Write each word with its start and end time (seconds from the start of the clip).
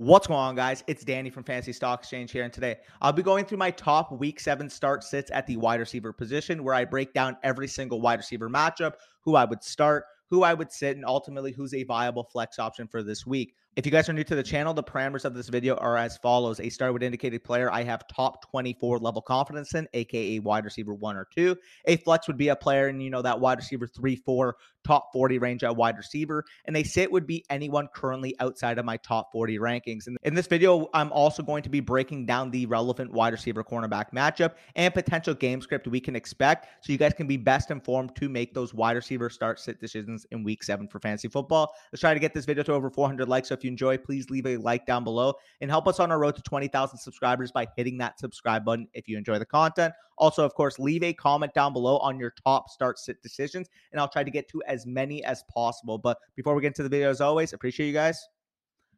What's 0.00 0.28
going 0.28 0.38
on, 0.38 0.54
guys? 0.54 0.84
It's 0.86 1.02
Danny 1.02 1.28
from 1.28 1.42
Fantasy 1.42 1.72
Stock 1.72 1.98
Exchange 1.98 2.30
here, 2.30 2.44
and 2.44 2.52
today 2.52 2.76
I'll 3.02 3.12
be 3.12 3.20
going 3.20 3.44
through 3.44 3.58
my 3.58 3.72
top 3.72 4.12
week 4.12 4.38
seven 4.38 4.70
start 4.70 5.02
sits 5.02 5.28
at 5.32 5.44
the 5.48 5.56
wide 5.56 5.80
receiver 5.80 6.12
position, 6.12 6.62
where 6.62 6.76
I 6.76 6.84
break 6.84 7.12
down 7.12 7.36
every 7.42 7.66
single 7.66 8.00
wide 8.00 8.20
receiver 8.20 8.48
matchup, 8.48 8.92
who 9.22 9.34
I 9.34 9.44
would 9.44 9.64
start, 9.64 10.04
who 10.30 10.44
I 10.44 10.54
would 10.54 10.70
sit, 10.70 10.94
and 10.94 11.04
ultimately 11.04 11.50
who's 11.50 11.74
a 11.74 11.82
viable 11.82 12.22
flex 12.22 12.60
option 12.60 12.86
for 12.86 13.02
this 13.02 13.26
week. 13.26 13.56
If 13.76 13.86
you 13.86 13.92
guys 13.92 14.08
are 14.08 14.12
new 14.12 14.24
to 14.24 14.34
the 14.34 14.42
channel, 14.42 14.74
the 14.74 14.82
parameters 14.82 15.24
of 15.24 15.34
this 15.34 15.48
video 15.48 15.76
are 15.76 15.96
as 15.96 16.16
follows. 16.16 16.58
A 16.58 16.68
start 16.68 16.92
with 16.92 17.02
indicated 17.02 17.44
player 17.44 17.70
I 17.70 17.84
have 17.84 18.08
top 18.08 18.50
24 18.50 18.98
level 18.98 19.22
confidence 19.22 19.72
in, 19.74 19.86
aka 19.94 20.40
wide 20.40 20.64
receiver 20.64 20.94
one 20.94 21.16
or 21.16 21.28
two. 21.32 21.56
A 21.84 21.96
flex 21.98 22.26
would 22.26 22.36
be 22.36 22.48
a 22.48 22.56
player 22.56 22.88
in, 22.88 23.00
you 23.00 23.08
know, 23.08 23.22
that 23.22 23.38
wide 23.38 23.58
receiver 23.58 23.86
three, 23.86 24.16
four, 24.16 24.56
top 24.84 25.12
40 25.12 25.38
range 25.38 25.62
at 25.62 25.76
wide 25.76 25.96
receiver. 25.96 26.44
And 26.64 26.76
a 26.76 26.82
sit 26.82 27.12
would 27.12 27.26
be 27.26 27.44
anyone 27.50 27.88
currently 27.94 28.34
outside 28.40 28.78
of 28.78 28.84
my 28.84 28.96
top 28.96 29.30
40 29.32 29.58
rankings. 29.58 30.06
And 30.06 30.16
in 30.22 30.34
this 30.34 30.46
video, 30.46 30.88
I'm 30.94 31.12
also 31.12 31.42
going 31.42 31.62
to 31.62 31.68
be 31.68 31.80
breaking 31.80 32.26
down 32.26 32.50
the 32.50 32.66
relevant 32.66 33.12
wide 33.12 33.32
receiver 33.32 33.62
cornerback 33.62 34.12
matchup 34.12 34.54
and 34.74 34.92
potential 34.92 35.34
game 35.34 35.60
script 35.60 35.86
we 35.86 36.00
can 36.00 36.16
expect 36.16 36.66
so 36.80 36.92
you 36.92 36.98
guys 36.98 37.12
can 37.14 37.26
be 37.26 37.36
best 37.36 37.70
informed 37.70 38.16
to 38.16 38.28
make 38.28 38.54
those 38.54 38.72
wide 38.72 38.96
receiver 38.96 39.28
start 39.30 39.60
sit 39.60 39.78
decisions 39.80 40.26
in 40.30 40.42
week 40.42 40.64
seven 40.64 40.88
for 40.88 40.98
fantasy 40.98 41.28
football. 41.28 41.72
Let's 41.92 42.00
try 42.00 42.14
to 42.14 42.20
get 42.20 42.34
this 42.34 42.46
video 42.46 42.64
to 42.64 42.72
over 42.72 42.90
400 42.90 43.28
likes. 43.28 43.48
So 43.48 43.57
if 43.58 43.64
you 43.64 43.70
enjoy, 43.70 43.98
please 43.98 44.30
leave 44.30 44.46
a 44.46 44.56
like 44.56 44.86
down 44.86 45.04
below 45.04 45.34
and 45.60 45.70
help 45.70 45.86
us 45.86 46.00
on 46.00 46.10
our 46.10 46.18
road 46.18 46.36
to 46.36 46.42
20,000 46.42 46.98
subscribers 46.98 47.52
by 47.52 47.66
hitting 47.76 47.98
that 47.98 48.18
subscribe 48.18 48.64
button 48.64 48.88
if 48.94 49.08
you 49.08 49.18
enjoy 49.18 49.38
the 49.38 49.46
content. 49.46 49.92
Also, 50.16 50.44
of 50.44 50.54
course, 50.54 50.78
leave 50.78 51.02
a 51.02 51.12
comment 51.12 51.52
down 51.54 51.72
below 51.72 51.98
on 51.98 52.18
your 52.18 52.32
top 52.44 52.70
start 52.70 52.98
sit 52.98 53.20
decisions, 53.22 53.68
and 53.92 54.00
I'll 54.00 54.08
try 54.08 54.24
to 54.24 54.30
get 54.30 54.48
to 54.50 54.62
as 54.66 54.86
many 54.86 55.24
as 55.24 55.44
possible. 55.52 55.98
But 55.98 56.18
before 56.36 56.54
we 56.54 56.62
get 56.62 56.68
into 56.68 56.82
the 56.82 56.88
video, 56.88 57.10
as 57.10 57.20
always, 57.20 57.52
appreciate 57.52 57.86
you 57.86 57.92
guys. 57.92 58.20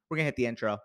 We're 0.08 0.16
going 0.16 0.24
to 0.24 0.28
hit 0.28 0.36
the 0.36 0.46
intro. 0.46 0.78